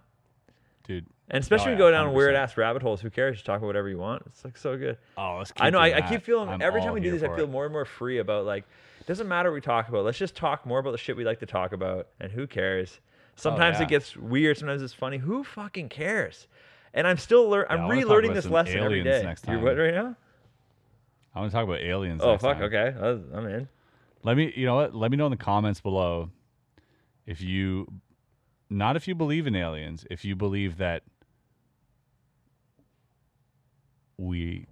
[0.89, 1.05] Dude.
[1.29, 2.37] And especially Oh, when you yeah, go down weird 100%.
[2.39, 3.01] ass rabbit holes.
[3.01, 3.35] Who cares?
[3.35, 4.23] Just talk about whatever you want.
[4.25, 4.97] It's like so good.
[5.17, 5.53] Oh, let's.
[5.57, 5.79] I keep know.
[5.79, 7.49] I, I keep feeling I'm every time we do this, I feel it.
[7.49, 8.65] more and more free about like.
[8.99, 10.03] It doesn't matter what we talk about.
[10.05, 12.99] Let's just talk more about the shit we like to talk about, and who cares?
[12.99, 13.05] Oh,
[13.37, 13.85] sometimes Oh, yeah.
[13.85, 14.57] it gets weird.
[14.57, 15.17] Sometimes it's funny.
[15.17, 16.47] Who fucking cares?
[16.93, 19.21] And I'm still lear- Yeah, I'm relearning this lesson every day.
[19.23, 19.63] next You're time.
[19.63, 20.15] what right now?
[21.35, 22.21] I want to talk about aliens.
[22.23, 22.57] Oh fuck.
[22.57, 22.63] time.
[22.73, 23.69] Okay, I'm in.
[24.23, 24.95] Let me, you know what?
[24.95, 26.29] Let me know in the comments below
[27.27, 27.87] if you,
[28.69, 31.03] not if you believe in aliens, if you believe that
[34.17, 34.65] we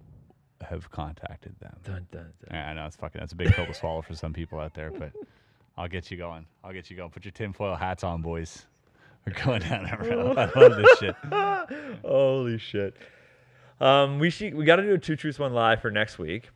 [0.60, 1.76] have contacted them.
[1.84, 2.32] Dun, dun, dun.
[2.50, 4.74] Yeah, I know it's fucking that's a big pill to swallow for some people out
[4.74, 5.12] there, but
[5.76, 6.46] I'll get you going.
[6.64, 7.10] I'll get you going.
[7.10, 8.66] Put your tinfoil hats on, boys.
[9.26, 10.38] We're going down that road.
[10.38, 11.14] I love this shit.
[12.04, 12.96] Holy shit.
[13.80, 16.48] Um, we should we got to do a two truths one live for next week.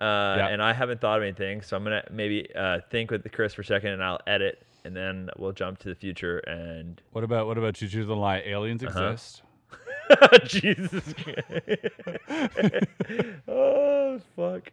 [0.00, 0.04] Uh,
[0.38, 0.48] Yeah.
[0.48, 3.60] and I haven't thought of anything, so I'm gonna maybe uh, think with Chris for
[3.60, 6.38] a second, and I'll edit, and then we'll jump to the future.
[6.38, 8.42] And What about what about Truth and Lie?
[8.46, 9.10] Aliens Uh-huh.
[9.12, 9.42] exist.
[10.44, 11.14] Jesus,
[13.48, 14.72] oh fuck.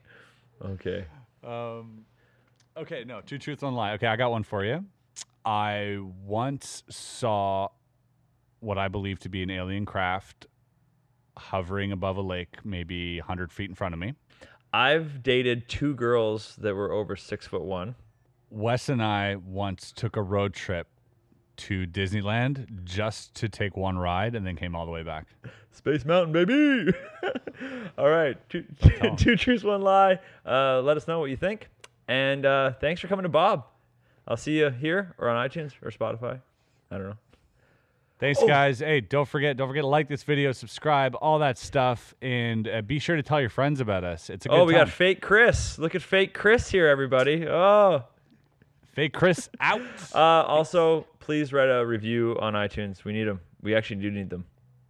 [0.63, 1.05] Okay.
[1.43, 2.05] Um,
[2.75, 3.93] okay, no, two truths one lie.
[3.93, 4.83] Okay, I got one for you.
[5.45, 7.69] I once saw
[8.59, 10.47] what I believe to be an alien craft
[11.37, 14.13] hovering above a lake, maybe 100 feet in front of me.
[14.73, 17.95] I've dated two girls that were over six foot one.
[18.49, 20.87] Wes and I once took a road trip
[21.57, 25.25] to Disneyland just to take one ride and then came all the way back.
[25.71, 26.93] Space Mountain, baby.
[27.97, 28.63] All right, two,
[29.17, 30.19] two truths, one lie.
[30.45, 31.67] Uh, let us know what you think,
[32.07, 33.65] and uh, thanks for coming to Bob.
[34.27, 36.39] I'll see you here or on iTunes or Spotify.
[36.91, 37.17] I don't know.
[38.19, 38.79] Thanks, guys.
[38.79, 42.81] Hey, don't forget, don't forget to like this video, subscribe, all that stuff, and uh,
[42.81, 44.29] be sure to tell your friends about us.
[44.31, 44.85] It's a good Oh, we time.
[44.85, 45.77] got fake Chris.
[45.77, 47.47] Look at fake Chris here, everybody.
[47.47, 48.03] Oh.
[48.97, 49.79] Fake Chris out.
[50.15, 53.03] Uh, also, please write a review on iTunes.
[53.03, 53.39] We need them.
[53.61, 54.43] We actually do need them.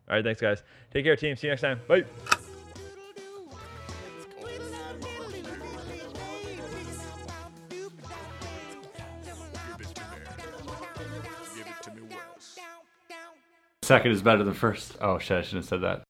[0.08, 0.64] All right, thanks, guys.
[0.94, 1.36] Take care, team.
[1.36, 1.82] See you next time.
[1.90, 2.06] Bye.
[13.82, 14.96] Second is better than first.
[15.02, 16.06] Oh shit, I shouldn't have said that.